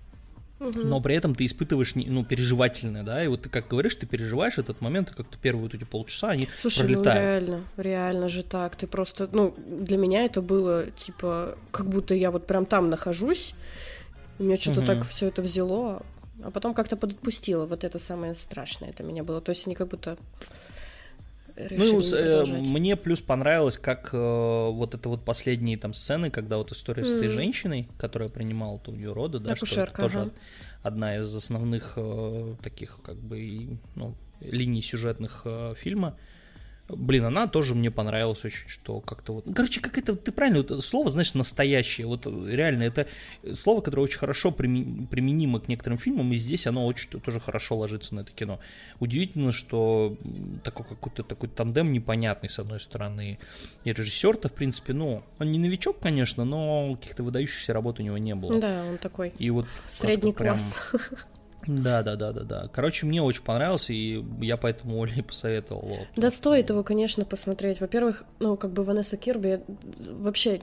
[0.59, 0.81] Угу.
[0.81, 4.57] но при этом ты испытываешь ну, переживательное, да, и вот ты как говоришь, ты переживаешь
[4.57, 7.07] этот момент, и как-то первые вот эти полчаса они Слушай, пролетают.
[7.07, 12.15] ну реально, реально же так, ты просто, ну, для меня это было, типа, как будто
[12.15, 13.55] я вот прям там нахожусь,
[14.39, 14.87] у меня что-то угу.
[14.87, 16.03] так все это взяло,
[16.43, 17.67] а потом как-то подотпустила.
[17.67, 19.41] Вот это самое страшное это меня было.
[19.41, 20.17] То есть они как будто
[21.71, 26.71] ну, э, мне плюс понравилось, как э, вот это вот последние там сцены, когда вот
[26.71, 27.07] история mm.
[27.07, 30.33] с этой женщиной, которая принимала у нее роды, да, Акушерка, что тоже
[30.83, 36.17] одна из основных э, таких как бы ну, линий сюжетных э, фильма.
[36.89, 39.47] Блин, она тоже мне понравилась очень, что как-то вот...
[39.55, 43.07] Короче, как это, ты правильно, вот слово, знаешь, настоящее, вот реально, это
[43.55, 48.15] слово, которое очень хорошо применимо к некоторым фильмам, и здесь оно очень тоже хорошо ложится
[48.15, 48.59] на это кино.
[49.01, 50.17] Удивительно, что
[50.65, 53.39] такой какой-то такой тандем непонятный, с одной стороны,
[53.85, 58.17] и режиссер-то, в принципе, ну, он не новичок, конечно, но каких-то выдающихся работ у него
[58.17, 58.59] не было.
[58.59, 60.81] Да, он такой и вот средний класс.
[60.91, 61.03] Прям...
[61.67, 62.69] Да, да, да, да, да.
[62.73, 66.07] Короче, мне очень понравился, и я поэтому Оле посоветовал.
[66.17, 67.81] Да, стоит его, конечно, посмотреть.
[67.81, 69.61] Во-первых, ну, как бы Ванесса Кирби
[69.99, 70.61] вообще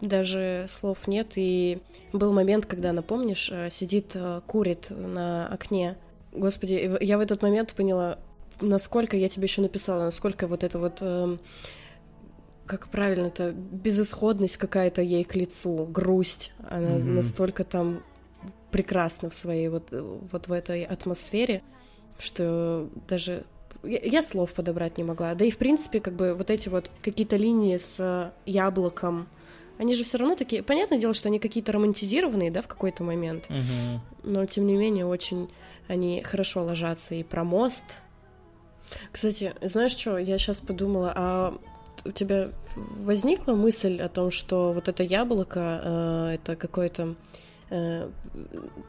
[0.00, 1.32] даже слов нет.
[1.36, 1.78] И
[2.12, 5.96] был момент, когда она, помнишь, э, сидит, э, курит на окне.
[6.32, 8.18] Господи, я в этот момент поняла,
[8.60, 11.40] насколько я тебе еще написала, насколько вот это вот эм,
[12.66, 17.02] как правильно это безысходность какая-то ей к лицу, грусть, она mm-hmm.
[17.02, 18.02] настолько там
[18.72, 21.62] прекрасно в своей вот, вот в этой атмосфере,
[22.18, 23.44] что даже
[23.84, 25.34] я слов подобрать не могла.
[25.34, 29.28] Да и в принципе, как бы вот эти вот какие-то линии с яблоком,
[29.78, 33.46] они же все равно такие, понятное дело, что они какие-то романтизированные, да, в какой-то момент,
[33.50, 34.00] угу.
[34.22, 35.48] но тем не менее очень
[35.88, 38.00] они хорошо ложатся и про мост.
[39.10, 41.58] Кстати, знаешь что, я сейчас подумала, а
[42.04, 47.14] у тебя возникла мысль о том, что вот это яблоко э, это какой-то
[47.72, 48.10] э,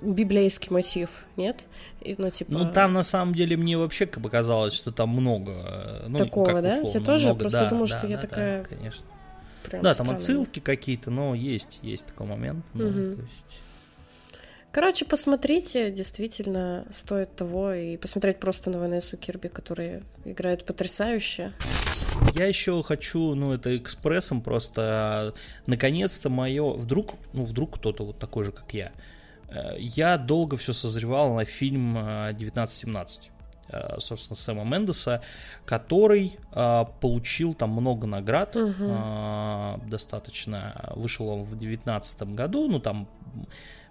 [0.01, 1.63] библейский мотив, нет?
[2.01, 2.51] И, ну, типа...
[2.51, 5.51] ну, там на самом деле мне вообще показалось, что там много.
[5.51, 6.67] Э, ну, Такого, да?
[6.67, 7.25] Условно, Тебе тоже?
[7.25, 8.63] Много, Просто да, думаю, да, что да, я да, такая...
[8.65, 9.05] конечно.
[9.63, 12.65] Прям да, там отсылки какие-то, но есть, есть такой момент.
[12.73, 13.15] Ну, угу.
[13.15, 13.63] то есть...
[14.73, 21.53] Короче, посмотрите, действительно стоит того, и посмотреть просто на Ванессу Кирби, которая играет потрясающе.
[22.33, 25.33] Я еще хочу, ну, это экспрессом просто,
[25.67, 28.91] наконец-то мое, вдруг, ну, вдруг кто-то вот такой же, как я,
[29.49, 33.31] э, я долго все созревал на фильм 1917
[33.69, 35.21] э, э, собственно, Сэма Мендеса,
[35.65, 38.73] который э, получил там много наград, угу.
[38.79, 43.07] э, достаточно, вышел он в девятнадцатом году, ну там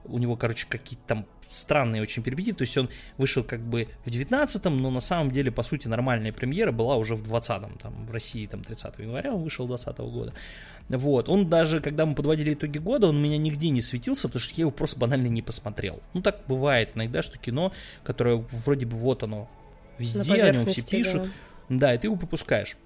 [0.04, 2.88] у него, короче, какие-то там странные очень перипетии, то есть он
[3.18, 7.14] вышел как бы в 19-м, но на самом деле, по сути, нормальная премьера была уже
[7.14, 10.34] в 20-м, там, в России, там, 30 января он вышел 20 -го года.
[10.88, 14.54] Вот, он даже, когда мы подводили итоги года, он меня нигде не светился, потому что
[14.56, 16.02] я его просто банально не посмотрел.
[16.12, 17.72] Ну, так бывает иногда, что кино,
[18.02, 19.48] которое вроде бы вот оно,
[19.98, 21.22] везде о нем все пишут,
[21.68, 21.88] да.
[21.88, 22.76] да, и ты его пропускаешь.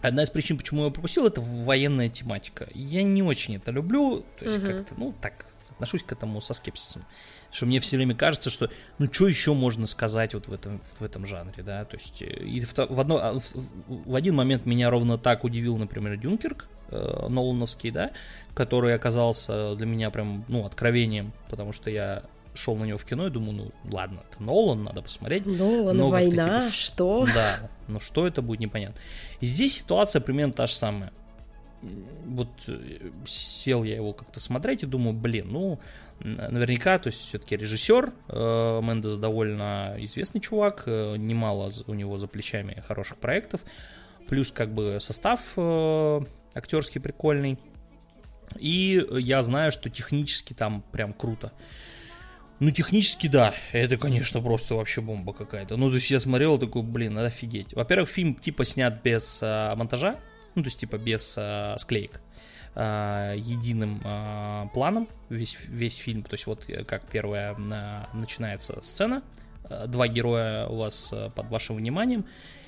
[0.00, 2.68] Одна из причин, почему я его пропустил, это военная тематика.
[2.72, 4.66] Я не очень это люблю, то есть угу.
[4.66, 5.46] как-то, ну, так,
[5.78, 7.04] отношусь к этому со скепсисом.
[7.52, 8.68] Что мне все время кажется, что
[8.98, 12.26] ну что еще можно сказать вот в этом, в этом жанре, да, то есть э,
[12.26, 13.44] и в, в, одно, а, в,
[13.86, 18.10] в один момент меня ровно так удивил, например, Дюнкерк, э, Нолановский, да,
[18.54, 22.24] который оказался для меня прям, ну, откровением, потому что я
[22.54, 25.46] шел на него в кино и думаю, ну ладно, это Нолан, надо посмотреть.
[25.46, 27.26] Нолан, Но война, типа, что?
[27.32, 29.00] Да, ну что это будет непонятно.
[29.40, 31.12] И здесь ситуация примерно та же самая
[32.26, 35.80] вот э, сел я его как-то смотреть и думаю, блин, ну,
[36.20, 42.26] наверняка, то есть все-таки режиссер э, Мендес довольно известный чувак, э, немало у него за
[42.26, 43.60] плечами хороших проектов,
[44.26, 46.20] плюс как бы состав э,
[46.54, 47.58] актерский прикольный,
[48.58, 51.52] и я знаю, что технически там прям круто.
[52.60, 55.76] Ну, технически, да, это, конечно, просто вообще бомба какая-то.
[55.76, 57.72] Ну, то есть я смотрел такой, блин, офигеть.
[57.74, 60.18] Во-первых, фильм типа снят без а, монтажа,
[60.58, 62.20] ну, то есть, типа, без а, склеек,
[62.74, 68.80] а, единым а, планом весь, весь фильм, то есть, вот э, как первая а, начинается
[68.82, 69.22] сцена,
[69.64, 72.24] а, два героя у вас а, под вашим вниманием,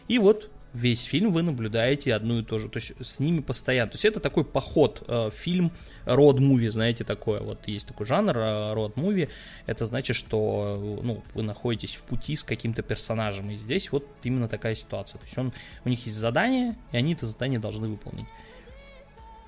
[0.07, 3.91] и вот весь фильм вы наблюдаете одну и ту же, то есть с ними постоянно.
[3.91, 5.73] То есть это такой поход, э, фильм
[6.05, 9.29] род-муви, знаете, такое, вот есть такой жанр э, род-муви,
[9.67, 14.49] это значит, что ну, вы находитесь в пути с каким-то персонажем, и здесь вот именно
[14.49, 15.19] такая ситуация.
[15.19, 15.53] То есть он,
[15.85, 18.27] у них есть задание, и они это задание должны выполнить.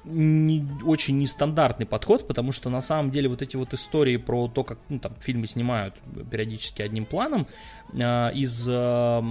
[0.05, 4.65] Не, очень нестандартный подход, потому что на самом деле вот эти вот истории про то,
[4.65, 5.95] как ну, там фильмы снимают
[6.29, 7.47] периодически одним планом,
[7.93, 9.23] э, из э,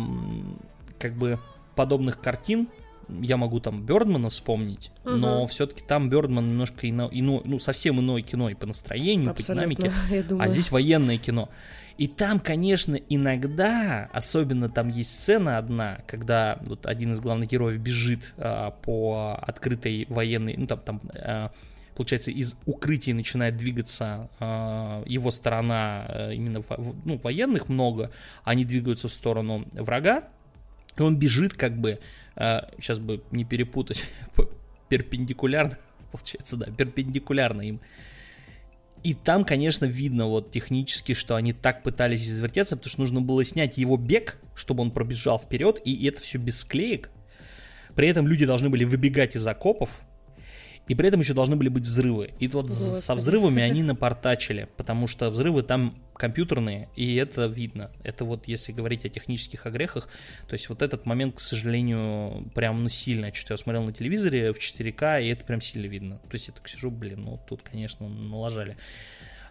[0.98, 1.40] как бы
[1.76, 2.68] подобных картин
[3.20, 5.16] я могу там Бердмана вспомнить, угу.
[5.16, 9.76] но все-таки там Бердман немножко ино, ино, ну, совсем иное кино и по настроению, Абсолютно,
[9.76, 11.50] по динамике, а здесь военное кино.
[11.98, 17.80] И там, конечно, иногда, особенно там есть сцена одна, когда вот один из главных героев
[17.80, 21.52] бежит а, по открытой военной, ну там, там а,
[21.96, 28.12] получается, из укрытий начинает двигаться э, его сторона, э, именно в, ну, военных много,
[28.44, 30.24] они двигаются в сторону врага,
[30.98, 32.00] и он бежит как бы,
[32.36, 34.04] э, сейчас бы не перепутать,
[34.90, 35.78] перпендикулярно,
[36.12, 37.80] получается, да, перпендикулярно им.
[39.04, 43.44] И там, конечно, видно вот технически, что они так пытались извертеться, потому что нужно было
[43.44, 47.10] снять его бег, чтобы он пробежал вперед, и это все без склеек.
[47.96, 50.02] При этом люди должны были выбегать из окопов,
[50.88, 52.32] и при этом еще должны были быть взрывы.
[52.40, 53.02] И вот Господи.
[53.02, 57.92] со взрывами они напортачили, потому что взрывы там компьютерные, и это видно.
[58.04, 60.10] Это вот если говорить о технических огрехах,
[60.48, 63.34] то есть вот этот момент, к сожалению, прям ну сильно.
[63.34, 66.18] Что-то я смотрел на телевизоре в 4К, и это прям сильно видно.
[66.18, 68.78] То есть я так сижу, блин, ну тут, конечно, налажали.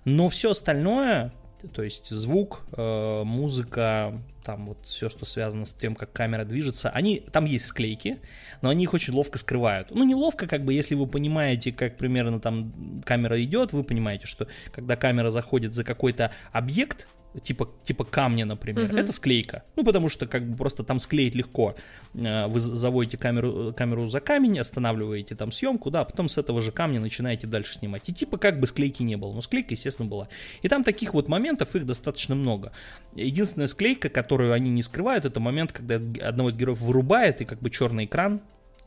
[0.05, 1.33] Но все остальное,
[1.69, 6.91] то есть звук, э, музыка, там вот все, что связано с тем, как камера движется,
[6.91, 8.19] они, там есть склейки,
[8.63, 9.91] но они их очень ловко скрывают.
[9.91, 14.27] Ну, не ловко, как бы, если вы понимаете, как примерно там камера идет, вы понимаете,
[14.27, 17.07] что когда камера заходит за какой-то объект,
[17.43, 18.97] типа, типа камня, например, угу.
[18.97, 19.63] это склейка.
[19.77, 21.77] Ну, потому что как бы просто там склеить легко.
[22.15, 26.61] Э, вы заводите камеру, камеру за камень, останавливаете там съемку, да, а потом с этого
[26.61, 28.09] же камня начинаете дальше снимать.
[28.09, 30.29] И типа как бы склейки не было, но склейка, естественно, была.
[30.63, 32.73] И там таких вот моментов, их достаточно много.
[33.15, 37.61] Единственная склейка, которую они не скрывают, это момент, когда одного из героев вырубает, и как
[37.61, 38.41] бы черный экран,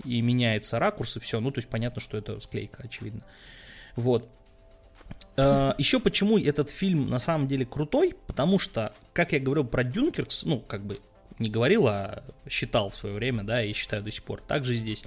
[0.04, 1.40] и меняется ракурс, и все.
[1.40, 3.22] Ну, то есть понятно, что это склейка, очевидно.
[3.96, 4.30] Вот.
[5.36, 9.84] Uh, еще почему этот фильм на самом деле крутой, потому что, как я говорил про
[9.84, 11.00] Дюнкеркс, ну, как бы
[11.40, 15.04] не говорил, а считал в свое время, да, и считаю до сих пор, также здесь.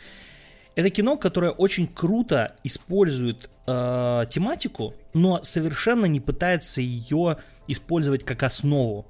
[0.74, 8.43] Это кино, которое очень круто использует э, тематику, но совершенно не пытается ее использовать как
[8.43, 9.07] основу.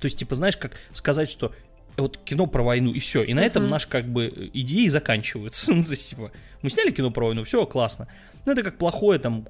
[0.00, 1.52] То есть, типа, знаешь, как сказать, что
[1.98, 3.22] вот кино про войну и все.
[3.22, 3.44] И на uh-huh.
[3.44, 5.74] этом наши как бы идеи заканчиваются.
[5.74, 6.32] ну, то есть, типа,
[6.62, 8.08] мы сняли кино про войну, все классно.
[8.44, 9.46] Ну, это как плохое там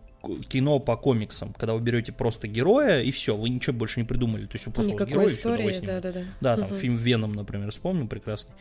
[0.49, 4.47] кино по комиксам, когда вы берете просто героя и все, вы ничего больше не придумали.
[4.47, 6.25] То есть вы просто Никакой героя, истории, все, да, да, да.
[6.41, 6.79] Да, там uh-huh.
[6.79, 8.55] фильм Веном, например, вспомню прекрасный.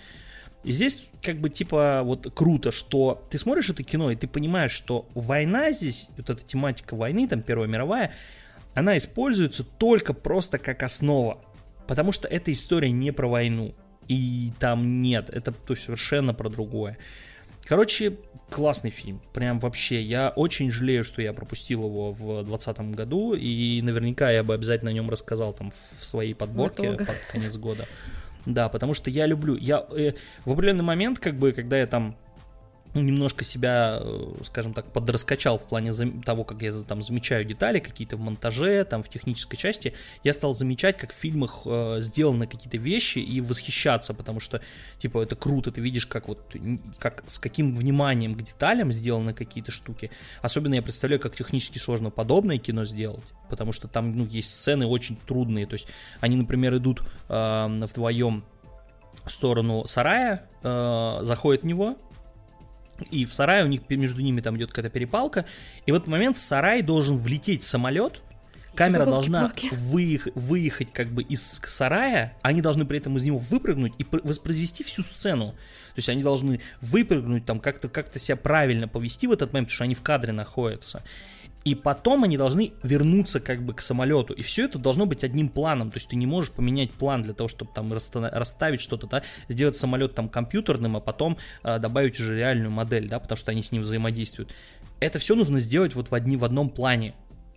[0.63, 4.71] И здесь как бы типа вот круто, что ты смотришь это кино и ты понимаешь,
[4.71, 8.11] что война здесь, вот эта тематика войны, там Первая мировая,
[8.73, 11.39] она используется только просто как основа.
[11.87, 13.75] Потому что эта история не про войну.
[14.07, 16.97] И там нет, это то есть, совершенно про другое.
[17.65, 18.17] Короче,
[18.49, 19.21] классный фильм.
[19.33, 20.01] Прям вообще.
[20.01, 23.33] Я очень жалею, что я пропустил его в 2020 году.
[23.33, 27.87] И наверняка я бы обязательно о нем рассказал там в своей подборке под конец года.
[28.45, 29.55] Да, потому что я люблю.
[29.55, 30.13] Я э,
[30.45, 32.15] в определенный момент, как бы, когда я там
[33.01, 35.93] немножко себя, э, скажем так, подраскачал в плане
[36.23, 39.93] того, как я там замечаю детали какие-то в монтаже, там в технической части,
[40.23, 44.61] я стал замечать, как в фильмах э, сделаны какие-то вещи и восхищаться, потому что,
[44.97, 46.55] типа, это круто, ты видишь, как вот,
[46.99, 50.11] как с каким вниманием к деталям сделаны какие-то штуки.
[50.41, 54.85] Особенно я представляю, как технически сложно подобное кино сделать, потому что там, ну, есть сцены
[54.85, 55.87] очень трудные, то есть
[56.21, 58.43] они, например, идут э, вдвоем
[59.25, 61.97] в сторону сарая, э, заходят в него,
[63.11, 65.45] и в сарае у них между ними там идет какая-то перепалка.
[65.85, 68.21] И в этот момент в сарай должен влететь самолет.
[68.75, 73.93] Камера должна выех- выехать как бы из сарая, они должны при этом из него выпрыгнуть
[73.97, 75.51] и воспроизвести всю сцену.
[75.51, 79.75] То есть они должны выпрыгнуть, там как-то как себя правильно повести в этот момент, потому
[79.75, 81.03] что они в кадре находятся
[81.65, 84.33] и потом они должны вернуться как бы к самолету.
[84.33, 85.89] И все это должно быть одним планом.
[85.89, 89.75] То есть ты не можешь поменять план для того, чтобы там расставить что-то, да, сделать
[89.75, 93.71] самолет там компьютерным, а потом э, добавить уже реальную модель, да, потому что они с
[93.71, 94.53] ним взаимодействуют.
[94.99, 97.15] Это все нужно сделать вот в, одни, в одном плане.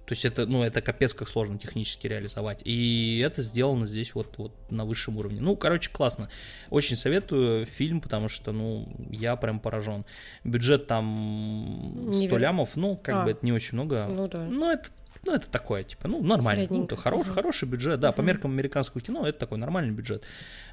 [0.09, 2.63] То есть это, ну, это капец как сложно технически реализовать.
[2.65, 5.39] И это сделано здесь вот, вот на высшем уровне.
[5.43, 6.31] Ну, короче, классно.
[6.71, 10.07] Очень советую фильм, потому что, ну, я прям поражен.
[10.45, 14.07] Бюджет там 100 не лямов, ну, как а, бы это не очень много.
[14.11, 14.47] Ну, да.
[14.47, 14.89] Но это
[15.25, 16.67] ну, это такое, типа, ну, нормально.
[16.71, 17.35] Ну, это хорош, угу.
[17.35, 18.17] хороший бюджет, да, угу.
[18.17, 20.25] по меркам американского кино это такой нормальный бюджет.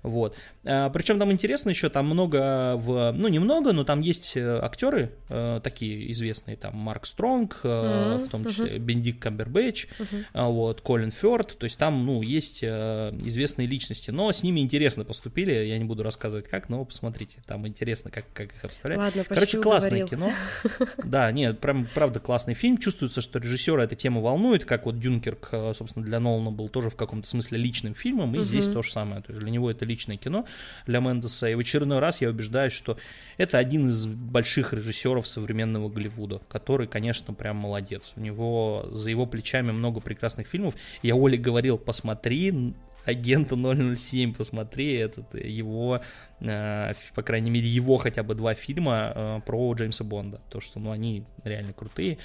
[0.04, 0.36] Вот.
[0.66, 5.12] А, причем там интересно еще, там много в, ну, немного, но там есть э, актеры
[5.30, 8.26] э, такие известные, там Марк Стронг, э, угу.
[8.26, 8.84] в том числе угу.
[8.84, 10.52] Бендик Камбербэтч, угу.
[10.52, 15.06] вот, Колин Фёрд, то есть там, ну, есть э, известные личности, но с ними интересно
[15.06, 19.04] поступили, я не буду рассказывать как, но посмотрите, там интересно, как, как их обставляют.
[19.04, 20.08] Ладно, Короче, классное уговорил.
[20.08, 20.88] кино.
[21.04, 24.36] Да, нет, прям, правда, классный фильм, чувствуется, что режиссера эта тема волнует,
[24.66, 28.38] как вот Дюнкерк, э, собственно, для Нолана был тоже в каком-то смысле личным фильмом, и
[28.38, 28.44] угу.
[28.44, 30.46] здесь то же самое, то есть для него это личное кино,
[30.86, 32.98] для Мендеса, и в очередной раз я убеждаюсь, что
[33.38, 39.26] это один из больших режиссеров современного Голливуда, который, конечно, прям молодец, у него за его
[39.26, 42.74] плечами много прекрасных фильмов, я Оле говорил, посмотри
[43.06, 46.02] агента 007, посмотри, этот, его,
[46.42, 50.80] э, по крайней мере, его хотя бы два фильма э, про Джеймса Бонда, то, что,
[50.80, 52.18] ну, они реально крутые.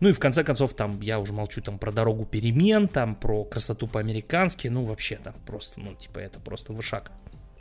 [0.00, 3.44] Ну и в конце концов, там, я уже молчу там про дорогу перемен, там, про
[3.44, 7.10] красоту по-американски, ну, вообще там просто, ну, типа, это просто вышаг.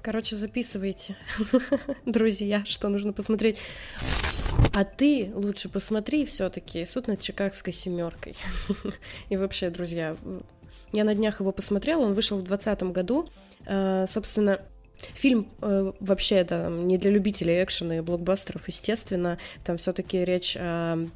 [0.01, 1.17] Короче, записывайте,
[2.05, 3.57] друзья, что нужно посмотреть.
[4.73, 8.35] А ты лучше посмотри все-таки суд над Чикагской семеркой.
[9.29, 10.15] И вообще, друзья,
[10.93, 13.29] я на днях его посмотрела, он вышел в 2020 году.
[13.65, 14.61] А, собственно,
[15.13, 19.37] Фильм э, вообще это не для любителей экшена и блокбастеров, естественно.
[19.63, 21.07] Там все-таки речь о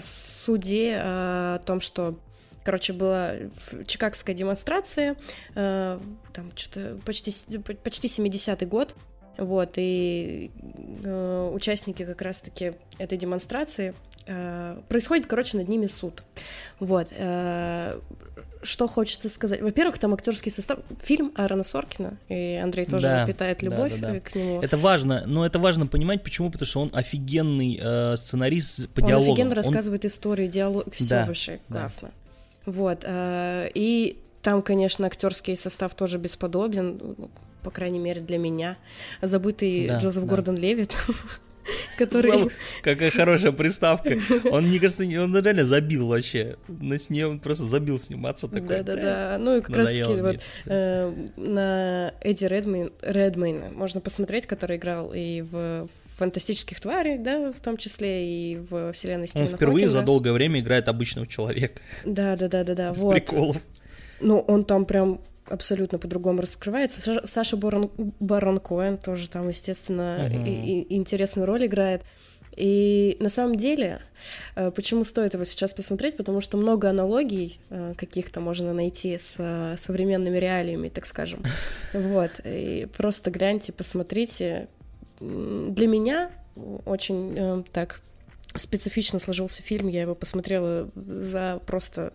[0.00, 2.18] суде, э, о том, что
[2.64, 3.32] Короче, была
[3.86, 5.16] чикагская демонстрация,
[5.54, 5.98] э,
[6.34, 8.94] там что-то почти, почти 70-й год,
[9.38, 10.50] вот, и
[11.02, 13.94] э, участники как раз-таки этой демонстрации,
[14.88, 16.22] происходит, короче, над ними суд.
[16.78, 17.10] Вот,
[18.62, 19.60] что хочется сказать?
[19.60, 20.78] Во-первых, там актерский состав.
[21.02, 24.20] Фильм Аарона Соркина, и Андрей тоже да, питает любовь да, да, да.
[24.20, 24.60] к нему.
[24.62, 29.06] Это важно, но это важно понимать, почему, потому что он офигенный э, сценарист по он
[29.06, 29.32] диалогам.
[29.32, 29.56] офигенно он...
[29.56, 31.80] рассказывает истории, диалог, все да, вообще да.
[31.80, 32.10] классно.
[32.66, 37.00] Вот, э, и там, конечно, актерский состав тоже бесподобен,
[37.62, 38.76] по крайней мере для меня.
[39.22, 40.30] Забытый да, Джозеф да.
[40.30, 40.94] Гордон Левит.
[41.98, 42.50] который...
[42.82, 44.16] Какая хорошая приставка.
[44.50, 46.56] Он, мне кажется, он реально забил вообще.
[46.68, 48.68] На сне он просто забил сниматься такой.
[48.68, 49.36] Да-да-да.
[49.38, 55.42] Ну и как раз-таки вот э, на Эдди Редмейн, Редмейна можно посмотреть, который играл и
[55.42, 60.00] в фантастических тварей, да, в том числе и в вселенной Стивена Он впервые Хокинга.
[60.00, 61.80] за долгое время играет обычного человека.
[62.04, 62.94] Да-да-да-да-да.
[62.94, 63.12] С вот.
[63.12, 63.56] приколов.
[64.20, 65.20] Ну, он там прям
[65.50, 67.20] абсолютно по-другому раскрывается.
[67.24, 72.02] Саша Барон, Барон Коэн тоже там, естественно, и, и интересную роль играет.
[72.58, 74.00] И на самом деле,
[74.56, 76.16] э, почему стоит его сейчас посмотреть?
[76.16, 81.42] Потому что много аналогий э, каких-то можно найти с э, современными реалиями, так скажем.
[81.92, 82.32] Вот.
[82.44, 84.68] И просто гляньте, посмотрите.
[85.20, 86.30] Для меня
[86.84, 88.00] очень так
[88.54, 92.12] специфично сложился фильм, я его посмотрела за просто,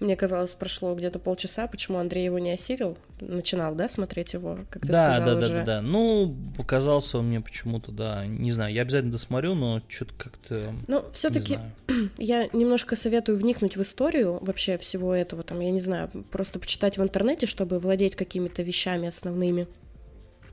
[0.00, 4.82] мне казалось, прошло где-то полчаса, почему Андрей его не осилил, начинал, да, смотреть его, как
[4.82, 5.54] ты да, сказал да, уже.
[5.54, 9.80] Да, да, да, ну, показался он мне почему-то, да, не знаю, я обязательно досмотрю, но
[9.88, 11.58] что-то как-то Ну, все таки
[12.18, 16.98] я немножко советую вникнуть в историю вообще всего этого, там, я не знаю, просто почитать
[16.98, 19.68] в интернете, чтобы владеть какими-то вещами основными,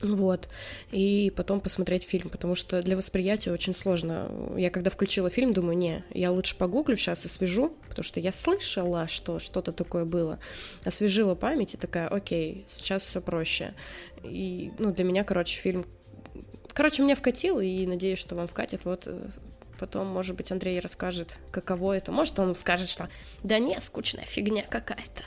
[0.03, 0.49] вот.
[0.91, 4.29] И потом посмотреть фильм, потому что для восприятия очень сложно.
[4.57, 8.31] Я когда включила фильм, думаю, не, я лучше погуглю сейчас и свяжу, потому что я
[8.31, 10.39] слышала, что что-то такое было.
[10.83, 13.73] Освежила память и такая, окей, сейчас все проще.
[14.23, 15.85] И, ну, для меня, короче, фильм...
[16.73, 18.83] Короче, меня вкатил, и надеюсь, что вам вкатит.
[18.83, 19.29] Вот э,
[19.79, 22.11] потом, может быть, Андрей расскажет, каково это.
[22.11, 23.09] Может, он скажет, что
[23.43, 25.23] да не, скучная фигня какая-то.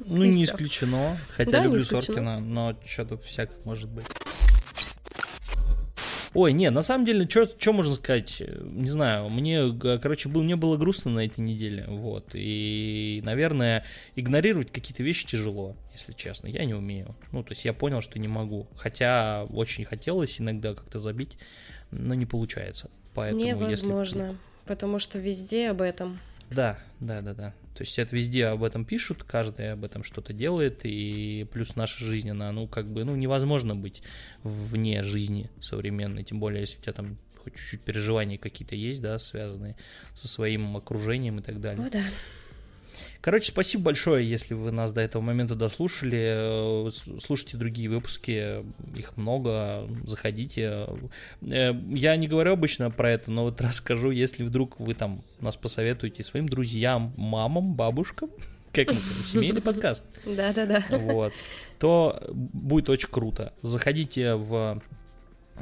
[0.00, 1.18] Ну, не исключено.
[1.36, 4.06] Хотя да, люблю Соркина, но что-то всякое может быть.
[6.34, 8.42] Ой, не, на самом деле, что можно сказать?
[8.62, 9.70] Не знаю, мне,
[10.00, 13.84] короче, был, мне было грустно на этой неделе, вот, и, наверное,
[14.16, 18.18] игнорировать какие-то вещи тяжело, если честно, я не умею, ну, то есть я понял, что
[18.18, 21.36] не могу, хотя очень хотелось иногда как-то забить,
[21.90, 24.38] но не получается, поэтому Невозможно, если...
[24.66, 26.18] потому что везде об этом.
[26.50, 27.54] Да, да, да, да.
[27.74, 32.04] То есть это везде об этом пишут, каждый об этом что-то делает, и плюс наша
[32.04, 34.02] жизнь, она, ну, как бы, ну, невозможно быть
[34.42, 39.18] вне жизни современной, тем более, если у тебя там хоть чуть-чуть переживания какие-то есть, да,
[39.18, 39.76] связанные
[40.14, 41.86] со своим окружением и так далее.
[41.86, 42.02] О, да.
[43.20, 46.88] Короче, спасибо большое, если вы нас до этого момента дослушали.
[46.88, 46.90] Э,
[47.20, 48.64] слушайте другие выпуски,
[48.96, 50.86] их много, заходите.
[51.42, 55.56] Э, я не говорю обычно про это, но вот расскажу, если вдруг вы там нас
[55.56, 58.30] посоветуете своим друзьям, мамам, бабушкам,
[58.72, 60.04] как мы там, семейный подкаст.
[60.26, 60.84] Да-да-да.
[60.90, 61.32] Вот.
[61.78, 63.52] То будет очень круто.
[63.62, 64.80] Заходите в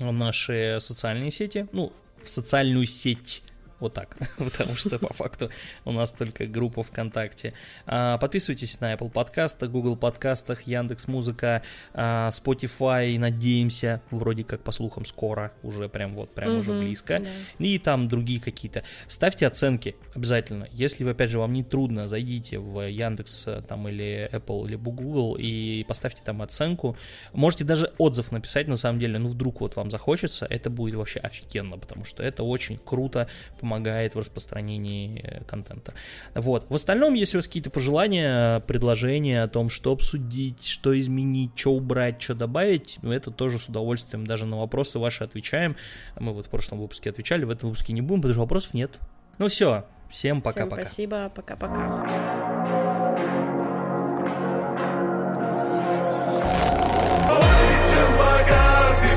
[0.00, 1.92] наши социальные сети, ну,
[2.22, 3.42] в социальную сеть
[3.80, 5.50] вот так, потому что по факту
[5.84, 7.54] у нас только группа ВКонтакте.
[7.86, 11.62] А, подписывайтесь на Apple подкастах, Google подкастах, Яндекс Музыка,
[11.94, 17.22] а, Spotify, надеемся, вроде как по слухам скоро, уже прям вот, прям уже близко.
[17.58, 18.84] И там другие какие-то.
[19.08, 20.68] Ставьте оценки обязательно.
[20.72, 25.84] Если, опять же, вам не трудно, зайдите в Яндекс там или Apple или Google и
[25.84, 26.96] поставьте там оценку.
[27.32, 31.20] Можете даже отзыв написать, на самом деле, ну вдруг вот вам захочется, это будет вообще
[31.20, 33.28] офигенно, потому что это очень круто
[33.58, 35.94] помогает помогает в распространении э, контента.
[36.34, 36.66] Вот.
[36.68, 41.72] В остальном, если у вас какие-то пожелания, предложения о том, что обсудить, что изменить, что
[41.72, 44.26] убрать, что добавить, это тоже с удовольствием.
[44.26, 45.76] Даже на вопросы ваши отвечаем.
[46.18, 48.98] Мы вот в прошлом выпуске отвечали, в этом выпуске не будем, потому что вопросов нет.
[49.38, 50.82] Ну все, всем пока-пока.
[50.82, 52.40] Спасибо, пока-пока.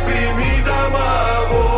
[0.05, 1.72] прими домовой.